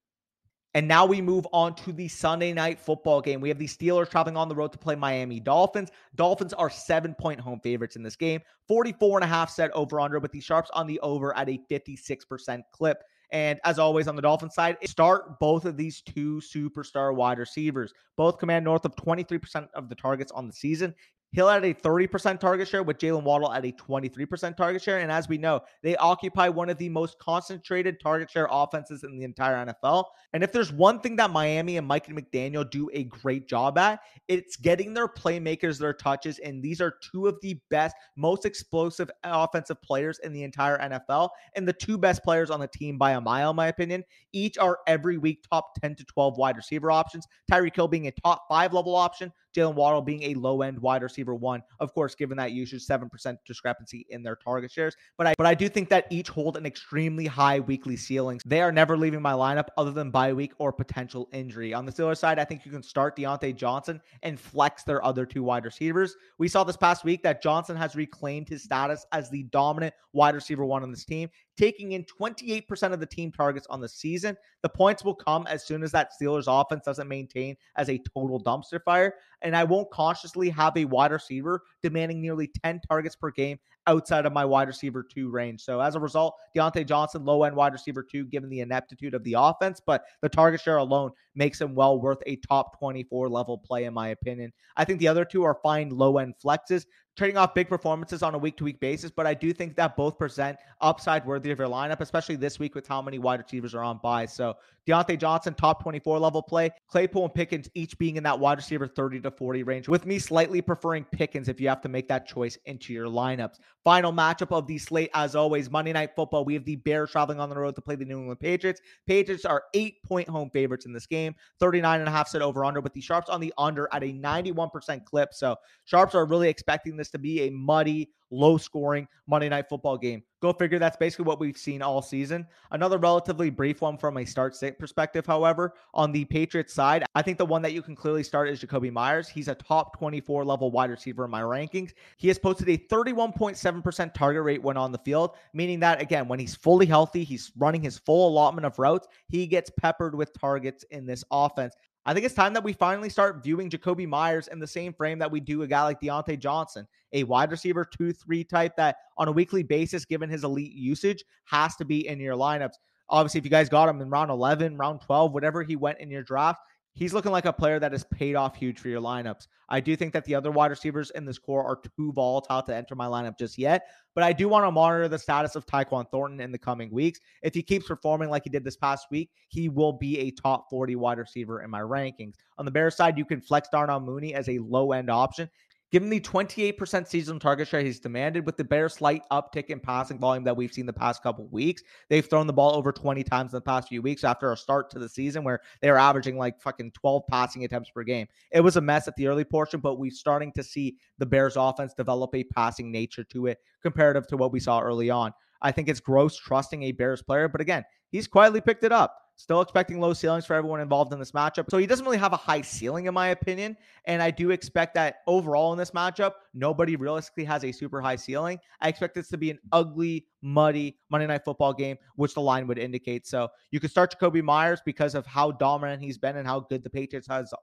And 0.74 0.88
now 0.88 1.06
we 1.06 1.22
move 1.22 1.46
on 1.54 1.76
to 1.76 1.94
the 1.94 2.08
Sunday 2.08 2.52
night 2.52 2.80
football 2.80 3.22
game. 3.22 3.40
We 3.42 3.50
have 3.50 3.60
the 3.60 3.68
Steelers 3.68 4.10
traveling 4.10 4.36
on 4.36 4.50
the 4.50 4.56
road 4.56 4.72
to 4.72 4.80
play 4.80 4.96
Miami 4.96 5.40
Dolphins. 5.40 5.92
Dolphins 6.16 6.52
are 6.52 6.68
seven 6.68 7.14
point 7.14 7.40
home 7.40 7.60
favorites 7.60 7.96
in 7.96 8.02
this 8.02 8.16
game, 8.16 8.42
44 8.68 9.20
and 9.20 9.24
a 9.24 9.28
half 9.28 9.52
set 9.52 9.70
over 9.74 10.00
under, 10.00 10.18
with 10.18 10.32
the 10.32 10.42
Sharps 10.42 10.72
on 10.74 10.88
the 10.88 11.00
over 11.02 11.38
at 11.38 11.48
a 11.48 11.60
56% 11.70 12.64
clip. 12.72 13.04
And 13.32 13.60
as 13.66 13.78
always 13.78 14.08
on 14.08 14.16
the 14.16 14.22
Dolphins 14.24 14.56
side, 14.56 14.78
start 14.86 15.40
both 15.40 15.66
of 15.66 15.78
these 15.78 16.02
two 16.02 16.42
superstar 16.42 17.14
wide 17.14 17.38
receivers. 17.38 17.94
Both 18.18 18.40
command 18.40 18.66
north 18.66 18.84
of 18.84 18.96
23% 18.96 19.68
of 19.76 19.90
the 19.90 19.96
targets 19.96 20.32
on 20.32 20.48
the 20.48 20.54
season. 20.54 20.96
Hill 21.32 21.50
had 21.50 21.66
a 21.66 21.74
30% 21.74 22.40
target 22.40 22.68
share 22.68 22.82
with 22.82 22.98
Jalen 22.98 23.24
Waddle 23.24 23.52
at 23.52 23.66
a 23.66 23.72
23% 23.72 24.56
target 24.56 24.82
share. 24.82 25.00
And 25.00 25.12
as 25.12 25.28
we 25.28 25.38
know, 25.38 25.62
they 25.84 25.98
occupy 25.98 26.48
one 26.48 26.70
of 26.70 26.78
the 26.78 26.88
most 26.88 27.20
concentrated 27.20 28.00
target 28.00 28.32
share 28.32 28.48
offenses 28.50 29.04
in 29.04 29.18
the 29.18 29.26
entire 29.26 29.66
NFL. 29.66 30.06
And 30.32 30.44
if 30.44 30.54
there's 30.54 30.72
one 30.72 31.02
thing 31.02 31.18
that 31.18 31.32
Miami 31.32 31.76
and 31.76 31.86
Mike 31.86 32.08
and 32.08 32.18
McDaniel 32.18 32.70
do 32.70 32.90
a 32.94 33.04
great 33.04 33.50
job 33.50 33.78
at, 33.78 34.00
it's 34.28 34.56
getting 34.56 34.94
their 34.94 35.10
playmakers 35.10 35.78
their 35.78 35.94
touches. 35.94 36.40
And 36.40 36.64
these 36.64 36.80
are 36.80 36.96
two 37.12 37.28
of 37.28 37.38
the 37.42 37.60
best, 37.70 37.96
most 38.16 38.46
explosive 38.46 39.12
offensive 39.24 39.82
players 39.82 40.20
in 40.24 40.32
the 40.32 40.44
entire 40.44 40.78
NFL. 40.80 41.30
And 41.56 41.68
the 41.68 41.74
two 41.74 41.98
best 41.98 42.24
players 42.24 42.50
on 42.50 42.60
the 42.62 42.68
team 42.68 42.98
by 42.98 43.12
a 43.12 43.22
mile, 43.22 43.50
in 43.50 43.56
my 43.58 43.68
opinion. 43.68 44.04
Each 44.32 44.58
are 44.58 44.80
every 44.88 45.18
week 45.18 45.44
top 45.50 45.80
10 45.82 45.96
to 45.96 46.06
12 46.06 46.38
wide 46.38 46.56
receiver 46.56 46.92
options. 46.92 47.28
Tyreek 47.52 47.76
Hill 47.76 47.88
being 47.88 48.08
a 48.08 48.12
top 48.12 48.46
five 48.50 48.74
level 48.74 48.96
option, 48.96 49.32
Jalen 49.56 49.76
Waddle 49.76 50.02
being 50.02 50.24
a 50.24 50.34
low 50.36 50.62
end 50.62 50.78
wide 50.80 51.02
receiver 51.02 51.34
one. 51.34 51.62
Of 51.80 51.94
course, 51.94 52.16
given 52.16 52.38
that 52.38 52.52
usage, 52.52 52.86
7% 52.86 53.38
discrepancy 53.46 54.06
in 54.10 54.22
their 54.22 54.36
target 54.36 54.72
shares. 54.72 54.96
But 55.18 55.28
I 55.28 55.34
but 55.38 55.48
I 55.48 55.54
do 55.54 55.70
think 55.70 55.90
that 55.90 56.08
each 56.10 56.30
hold 56.30 56.58
an 56.58 56.66
extremely 56.66 57.26
high 57.26 57.60
weekly 57.60 57.96
ceilings. 57.96 58.42
They 58.46 58.62
are 58.62 58.72
never 58.72 58.98
leaving 58.98 59.22
my 59.22 59.34
lineup 59.34 59.68
other 59.78 59.92
than 59.92 60.12
bye 60.12 60.34
week 60.34 60.54
or 60.58 60.72
potential 60.72 61.30
injury. 61.32 61.74
On 61.74 61.86
the 61.86 61.92
Steelers 61.92 62.18
side, 62.18 62.40
I 62.40 62.46
think 62.46 62.66
you 62.66 62.72
can 62.72 62.84
start 62.84 63.16
Diontae 63.16 63.56
Johnson 63.56 64.02
and 64.24 64.40
flex 64.40 64.84
their 64.84 65.04
other 65.04 65.26
two 65.26 65.44
wide 65.44 65.66
receivers. 65.66 66.16
We 66.38 66.48
saw 66.48 66.64
this 66.64 66.78
past 66.78 67.04
week 67.04 67.24
that 67.24 67.42
Johnson 67.42 67.78
has 67.78 67.96
reclaimed 67.96 68.50
his 68.50 68.64
status 68.64 69.06
as 69.12 69.30
the 69.30 69.44
dominant 69.44 69.94
wide 70.14 70.36
receiver 70.36 70.66
one 70.66 70.84
on 70.84 70.92
this 70.92 71.06
team 71.06 71.30
taking 71.58 71.94
in 71.94 72.04
28% 72.04 72.94
of 72.94 73.00
the 73.00 73.06
team 73.06 73.32
targets 73.32 73.68
on 73.70 73.80
the 73.80 73.90
season. 73.90 74.36
The 74.62 74.70
points 74.70 75.04
will 75.04 75.16
come 75.16 75.48
as 75.48 75.66
soon 75.66 75.84
as 75.84 75.92
that 75.92 76.12
Steelers 76.20 76.46
offense 76.48 76.84
doesn't 76.86 77.08
maintain 77.08 77.56
as 77.76 77.90
a 77.90 78.02
total 78.14 78.42
dumpster 78.42 78.82
fire. 78.84 79.16
And 79.42 79.56
I 79.56 79.64
won't 79.64 79.90
consciously 79.92 80.50
have 80.50 80.76
a 80.78 80.86
wide 80.86 81.12
receiver 81.12 81.64
demanding 81.82 82.22
nearly 82.22 82.50
10 82.64 82.82
targets 82.88 83.16
per 83.16 83.32
game 83.32 83.60
outside 83.88 84.26
of 84.26 84.34
my 84.34 84.46
wide 84.46 84.68
receiver 84.68 85.04
two 85.04 85.30
range. 85.30 85.62
So 85.62 85.80
as 85.80 85.96
a 85.96 86.00
result, 86.00 86.36
Diontae 86.56 86.86
Johnson, 86.86 87.26
low 87.26 87.44
end 87.44 87.56
wide 87.56 87.74
receiver 87.74 88.04
two, 88.04 88.26
given 88.26 88.50
the 88.50 88.62
ineptitude 88.62 89.14
of 89.14 89.24
the 89.24 89.36
offense, 89.38 89.82
but 89.86 90.04
the 90.22 90.30
target 90.30 90.62
share 90.62 90.78
alone 90.78 91.12
makes 91.36 91.60
him 91.60 91.76
well 91.76 92.00
worth 92.00 92.22
a 92.26 92.38
top 92.38 92.78
24 92.80 93.30
level 93.30 93.58
play, 93.58 93.86
in 93.86 93.94
my 93.94 94.10
opinion. 94.10 94.52
I 94.78 94.86
think 94.86 95.00
the 95.00 95.08
other 95.08 95.26
two 95.26 95.44
are 95.44 95.60
fine 95.64 95.90
low 95.90 96.18
end 96.18 96.36
flexes 96.44 96.86
trading 97.16 97.38
off 97.38 97.54
big 97.54 97.70
performances 97.70 98.22
on 98.22 98.36
a 98.36 98.38
week 98.38 98.58
to 98.58 98.64
week 98.64 98.80
basis, 98.80 99.10
but 99.10 99.26
I 99.26 99.34
do 99.34 99.54
think 99.54 99.76
that 99.76 99.96
both 99.96 100.18
present 100.18 100.58
upside 100.82 101.26
worthy 101.26 101.52
of 101.52 101.60
your 101.60 101.70
lineup, 101.70 102.02
especially 102.02 102.36
this 102.36 102.60
week 102.60 102.76
with 102.76 102.88
how 102.88 103.02
many 103.02 103.20
wide 103.20 103.40
receivers 103.40 103.74
are 103.74 103.84
on 103.84 104.00
buy. 104.04 104.26
So 104.26 104.56
Diontae 104.88 105.20
Johnson, 105.20 105.54
top 105.54 105.82
24 105.82 106.20
level 106.20 106.42
play, 106.42 106.72
Claypool 106.88 107.26
and 107.26 107.34
Pickens 107.34 107.70
each 107.74 107.98
being 107.98 108.18
in 108.18 108.24
that 108.24 108.40
wide 108.40 108.58
receiver 108.58 108.88
30 108.88 109.22
to 109.22 109.32
40 109.32 109.64
range, 109.64 109.88
with 109.88 110.06
me 110.06 110.20
slightly 110.20 110.62
preferring 110.62 111.04
Pickens 111.06 111.50
if 111.50 111.60
you 111.60 111.68
have 111.68 111.82
to 111.82 111.90
make 111.90 112.08
that 112.08 112.28
choice 112.28 112.58
into 112.66 112.94
your 112.94 113.08
lineups. 113.08 113.60
Final 113.84 114.12
matchup 114.12 114.56
of 114.56 114.68
the 114.68 114.78
slate, 114.78 115.10
as 115.14 115.36
always, 115.36 115.70
Monday 115.70 115.94
Night 115.94 116.12
Football. 116.16 116.46
We 116.46 116.54
have 116.54 116.66
the 116.66 116.76
Bears 116.78 117.12
traveling 117.12 117.40
on 117.40 117.50
the 117.50 117.58
road 117.58 117.76
to 117.76 117.82
play 117.82 117.96
the 117.96 118.06
New 118.06 118.20
England 118.20 118.40
Patriots. 118.40 118.82
Patriots 119.08 119.46
are 119.46 119.64
eight 119.74 120.02
point 120.04 120.30
home 120.30 120.50
favorites 120.50 120.86
in 120.86 120.94
this 120.94 121.08
game, 121.08 121.36
39 121.60 122.00
and 122.00 122.10
a 122.10 122.12
half 122.12 122.28
set 122.28 122.42
over 122.42 122.64
under, 122.64 122.82
with 122.82 122.94
the 122.94 123.02
Sharps 123.02 123.30
on 123.30 123.42
the 123.42 123.54
under 123.58 123.90
at 123.92 124.04
a 124.04 124.14
91% 124.14 125.04
clip. 125.06 125.34
So 125.34 125.56
Sharps 125.86 126.16
are 126.16 126.26
really 126.26 126.50
expecting 126.50 126.96
this 126.96 127.10
to 127.12 127.20
be 127.20 127.48
a 127.48 127.52
muddy, 127.52 128.10
low 128.36 128.58
scoring 128.58 129.08
Monday 129.28 129.50
night 129.50 129.68
football 129.70 129.98
game. 129.98 130.24
Go 130.42 130.54
figure 130.54 130.78
that's 130.78 130.98
basically 130.98 131.26
what 131.26 131.40
we've 131.40 131.58
seen 131.58 131.82
all 131.82 132.02
season. 132.02 132.46
Another 132.72 132.98
relatively 132.98 133.50
brief 133.50 133.82
one 133.82 133.98
from 133.98 134.18
a 134.18 134.26
start 134.26 134.56
sit 134.56 134.78
perspective, 134.78 135.26
however, 135.26 135.74
on 135.94 136.12
the 136.12 136.26
Patriots 136.26 136.74
side, 136.74 137.04
I 137.16 137.22
think 137.22 137.38
the 137.38 137.46
one 137.46 137.62
that 137.64 137.74
you 137.74 137.82
can 137.82 137.96
clearly 137.96 138.22
start 138.22 138.50
is 138.50 138.62
Jakobi 138.62 138.92
Meyers. 138.92 139.28
He's 139.28 139.48
a 139.48 139.56
top 139.56 139.98
24 139.98 140.46
level 140.46 140.70
wide 140.70 140.92
receiver 140.92 141.26
in 141.26 141.32
my 141.32 141.42
rankings. 141.42 141.94
He 142.18 142.28
has 142.28 142.38
posted 142.38 142.70
a 142.70 142.78
31.7% 142.78 144.14
target 144.14 144.44
rate 144.44 144.62
when 144.62 144.78
on 144.78 144.92
the 144.92 145.00
field, 145.00 145.36
meaning 145.54 145.80
that, 145.80 146.02
again, 146.02 146.28
when 146.28 146.40
he's 146.40 146.56
fully 146.56 146.86
healthy, 146.86 147.24
he's 147.24 147.52
running 147.58 147.82
his 147.82 147.98
full 147.98 148.28
allotment 148.30 148.66
of 148.66 148.78
routes, 148.78 149.08
he 149.30 149.48
gets 149.48 149.72
peppered 149.80 150.14
with 150.14 150.38
targets 150.40 150.84
in 150.92 151.06
this 151.06 151.24
offense. 151.32 151.74
I 152.08 152.14
think 152.14 152.26
it's 152.26 152.36
time 152.36 152.54
that 152.54 152.64
we 152.64 152.74
finally 152.74 153.10
start 153.10 153.44
viewing 153.44 153.70
Jakobi 153.70 154.08
Meyers 154.08 154.48
in 154.48 154.60
the 154.60 154.68
same 154.68 154.94
frame 154.94 155.18
that 155.20 155.32
we 155.32 155.40
do 155.40 155.64
a 155.64 155.68
guy 155.68 155.84
like 155.84 156.00
Diontae 156.00 156.38
Johnson, 156.38 156.88
a 157.14 157.24
wide 157.24 157.50
receiver 157.50 157.84
2 157.84 158.14
3 158.14 158.44
type 158.44 158.76
that 158.78 158.98
on 159.18 159.28
a 159.28 159.32
weekly 159.32 159.64
basis, 159.64 160.06
given 160.06 160.30
his 160.30 160.44
elite 160.44 160.74
usage, 160.74 161.24
has 161.46 161.76
to 161.78 161.86
be 161.86 162.08
in 162.08 162.20
your 162.20 162.36
lineups. 162.36 162.74
Obviously, 163.10 163.40
if 163.40 163.44
you 163.44 163.52
guys 163.52 163.70
got 163.70 163.90
him 163.90 164.02
in 164.02 164.10
round 164.10 164.30
11, 164.30 164.78
round 164.78 165.02
12, 165.02 165.32
whatever 165.32 165.64
he 165.64 165.76
went 165.76 166.00
in 166.00 166.12
your 166.12 166.24
draft, 166.24 166.62
he's 166.96 167.14
looking 167.14 167.32
like 167.32 167.46
a 167.46 167.54
player 167.54 167.78
that 167.78 167.92
has 167.92 168.04
paid 168.06 168.36
off 168.36 168.56
huge 168.56 168.80
for 168.80 168.88
your 168.88 169.02
lineups. 169.02 169.48
I 169.70 169.80
do 169.80 169.96
think 169.96 170.14
that 170.14 170.26
the 170.26 170.36
other 170.36 170.52
wide 170.52 170.72
receivers 170.72 171.12
in 171.12 171.26
this 171.26 171.38
core 171.38 171.64
are 171.64 171.80
too 171.98 172.12
volatile 172.14 172.64
to 172.64 172.76
enter 172.76 172.96
my 172.96 173.06
lineup 173.06 173.38
just 173.38 173.58
yet, 173.58 173.88
but 174.14 174.24
I 174.24 174.32
do 174.32 174.48
want 174.48 174.66
to 174.66 174.72
monitor 174.72 175.08
the 175.08 175.20
status 175.20 175.56
of 175.56 175.66
Tyquan 175.66 176.10
Thornton 176.10 176.40
in 176.40 176.52
the 176.52 176.58
coming 176.58 176.90
weeks. 176.92 177.20
If 177.44 177.54
he 177.54 177.62
keeps 177.62 177.88
performing 177.88 178.30
like 178.30 178.44
he 178.46 178.50
did 178.50 178.64
this 178.64 178.78
past 178.78 179.08
week, 179.12 179.30
he 179.50 179.70
will 179.70 179.94
be 179.94 180.20
a 180.20 180.32
top 180.32 180.70
40 180.70 180.96
wide 180.96 181.18
receiver 181.18 181.62
in 181.62 181.70
my 181.70 181.82
rankings. 181.82 182.36
On 182.58 182.66
the 182.66 182.72
Bears 182.72 182.96
side, 182.96 183.18
you 183.18 183.26
can 183.26 183.42
flex 183.42 183.68
Darnell 183.70 184.00
Mooney 184.00 184.34
as 184.34 184.48
a 184.48 184.60
low 184.60 184.94
end 184.94 185.10
option. 185.10 185.50
Given 185.96 186.10
the 186.10 186.20
28% 186.20 187.08
season 187.08 187.40
target 187.40 187.70
share 187.70 187.80
he's 187.80 188.02
demanded, 188.02 188.46
with 188.46 188.58
the 188.58 188.66
Bears' 188.66 188.96
slight 188.96 189.22
uptick 189.32 189.68
in 189.68 189.80
passing 189.80 190.20
volume 190.20 190.44
that 190.44 190.58
we've 190.58 190.74
seen 190.74 190.86
the 190.86 190.92
past 190.92 191.24
couple 191.24 191.48
weeks, 191.48 191.84
they've 192.10 192.26
thrown 192.26 192.48
the 192.48 192.52
ball 192.52 192.76
over 192.76 192.92
20 192.92 193.24
times 193.24 193.54
in 193.54 193.56
the 193.56 193.62
past 193.62 193.88
few 193.88 194.02
weeks 194.02 194.26
after 194.26 194.52
a 194.52 194.58
start 194.58 194.90
to 194.90 195.00
the 195.00 195.08
season 195.08 195.46
where 195.46 195.62
they 195.82 195.90
were 195.90 195.98
averaging 195.98 196.38
like 196.38 196.60
fucking 196.60 196.92
12 196.92 197.24
passing 197.30 197.64
attempts 197.64 197.92
per 197.92 198.04
game. 198.04 198.28
It 198.52 198.60
was 198.60 198.76
a 198.76 198.82
mess 198.82 199.08
at 199.08 199.16
the 199.16 199.28
early 199.28 199.46
portion, 199.46 199.80
but 199.80 199.98
we're 199.98 200.12
starting 200.12 200.52
to 200.58 200.64
see 200.64 200.98
the 201.18 201.26
Bears' 201.26 201.56
offense 201.56 201.94
develop 201.94 202.36
a 202.36 202.44
passing 202.44 202.92
nature 202.92 203.24
to 203.30 203.46
it 203.46 203.60
comparative 203.82 204.28
to 204.28 204.36
what 204.36 204.52
we 204.52 204.60
saw 204.60 204.82
early 204.82 205.10
on. 205.10 205.32
I 205.62 205.72
think 205.72 205.88
it's 205.88 206.02
gross 206.02 206.36
trusting 206.36 206.84
a 206.84 206.92
Bears 206.92 207.22
player, 207.22 207.48
but 207.48 207.62
again, 207.62 207.86
he's 208.12 208.28
quietly 208.28 208.60
picked 208.60 208.84
it 208.84 208.92
up. 208.92 209.16
Still 209.38 209.60
expecting 209.60 210.00
low 210.00 210.14
ceilings 210.14 210.46
for 210.46 210.54
everyone 210.54 210.80
involved 210.80 211.12
in 211.12 211.20
this 211.20 211.34
matchup. 211.34 211.70
So 211.70 211.78
he 211.78 211.86
doesn't 211.86 212.06
really 212.06 212.18
have 212.18 212.32
a 212.32 212.38
high 212.38 212.62
ceiling, 212.62 213.06
in 213.06 213.14
my 213.14 213.28
opinion. 213.28 213.76
And 214.06 214.22
I 214.22 214.32
do 214.32 214.52
expect 214.52 214.94
that 214.96 215.18
overall 215.28 215.74
in 215.74 215.78
this 215.78 215.92
matchup, 215.92 216.34
nobody 216.54 216.96
realistically 216.96 217.44
has 217.44 217.66
a 217.66 217.72
super 217.72 218.00
high 218.00 218.16
ceiling. 218.16 218.60
I 218.80 218.88
expect 218.88 219.14
this 219.14 219.28
to 219.30 219.38
be 219.38 219.52
an 219.52 219.60
ugly, 219.74 220.26
muddy 220.42 220.98
Monday 221.10 221.28
night 221.28 221.44
football 221.44 221.74
game, 221.74 221.98
which 222.16 222.34
the 222.34 222.42
line 222.42 222.66
would 222.68 222.80
indicate. 222.80 223.28
So 223.28 223.50
you 223.72 223.82
could 223.82 223.92
start 223.92 224.16
Jakobi 224.18 224.42
Meyers 224.42 224.80
because 224.86 225.16
of 225.16 225.26
how 225.26 225.52
dominant 225.52 226.02
he's 226.02 226.18
been 226.18 226.38
and 226.38 226.48
how 226.48 226.62
good 226.62 226.84
the 226.84 226.90
Patriots 226.90 227.28
has 227.28 227.54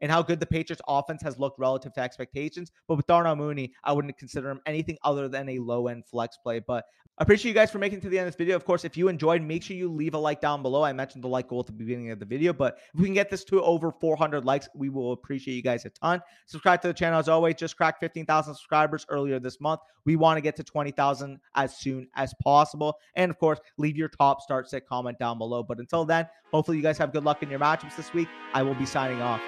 and 0.00 0.10
how 0.10 0.22
good 0.22 0.40
the 0.40 0.46
Patriots 0.46 0.82
offense 0.88 1.22
has 1.22 1.38
looked 1.38 1.58
relative 1.58 1.92
to 1.94 2.00
expectations. 2.00 2.72
But 2.86 2.96
with 2.96 3.06
Darnell 3.06 3.36
Mooney, 3.36 3.72
I 3.84 3.92
wouldn't 3.92 4.16
consider 4.18 4.50
him 4.50 4.60
anything 4.66 4.98
other 5.04 5.28
than 5.28 5.48
a 5.48 5.58
low 5.58 5.88
end 5.88 6.06
flex 6.06 6.36
play. 6.36 6.60
But 6.60 6.84
I 7.20 7.24
appreciate 7.24 7.50
you 7.50 7.54
guys 7.54 7.72
for 7.72 7.78
making 7.78 8.00
to 8.02 8.08
the 8.08 8.16
end 8.16 8.28
of 8.28 8.34
this 8.34 8.38
video. 8.38 8.54
Of 8.54 8.64
course, 8.64 8.84
if 8.84 8.96
you 8.96 9.08
enjoyed, 9.08 9.42
make 9.42 9.64
sure 9.64 9.76
you 9.76 9.90
leave 9.90 10.14
a 10.14 10.18
like 10.18 10.40
down 10.40 10.62
below. 10.62 10.84
I 10.84 10.92
mentioned 10.92 11.24
the 11.24 11.28
like 11.28 11.48
goal 11.48 11.58
at 11.58 11.66
the 11.66 11.72
beginning 11.72 12.12
of 12.12 12.20
the 12.20 12.24
video, 12.24 12.52
but 12.52 12.78
if 12.94 13.00
we 13.00 13.06
can 13.06 13.14
get 13.14 13.28
this 13.28 13.42
to 13.46 13.60
over 13.60 13.90
400 13.90 14.44
likes, 14.44 14.68
we 14.72 14.88
will 14.88 15.10
appreciate 15.10 15.54
you 15.54 15.62
guys 15.62 15.84
a 15.84 15.90
ton. 15.90 16.22
Subscribe 16.46 16.80
to 16.82 16.88
the 16.88 16.94
channel 16.94 17.18
as 17.18 17.28
always. 17.28 17.56
Just 17.56 17.76
cracked 17.76 17.98
15,000 17.98 18.54
subscribers 18.54 19.04
earlier 19.08 19.40
this 19.40 19.60
month. 19.60 19.80
We 20.04 20.14
want 20.14 20.36
to 20.36 20.40
get 20.40 20.54
to 20.56 20.62
20,000 20.62 21.40
as 21.56 21.76
soon 21.76 22.06
as 22.14 22.32
possible. 22.40 22.98
And 23.16 23.32
of 23.32 23.38
course, 23.40 23.58
leave 23.78 23.96
your 23.96 24.10
top 24.10 24.40
start 24.40 24.70
set 24.70 24.86
comment 24.86 25.18
down 25.18 25.38
below. 25.38 25.64
But 25.64 25.80
until 25.80 26.04
then, 26.04 26.28
hopefully 26.52 26.76
you 26.76 26.84
guys 26.84 26.98
have 26.98 27.12
good 27.12 27.24
luck 27.24 27.42
in 27.42 27.50
your 27.50 27.58
matchups 27.58 27.96
this 27.96 28.14
week. 28.14 28.28
I 28.54 28.62
will 28.62 28.76
be 28.76 28.86
signing 28.86 29.22
off. 29.22 29.42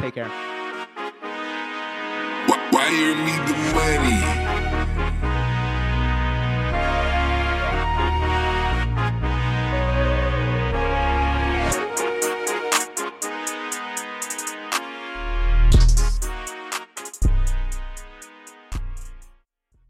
Take 0.00 0.14
care. 0.14 0.50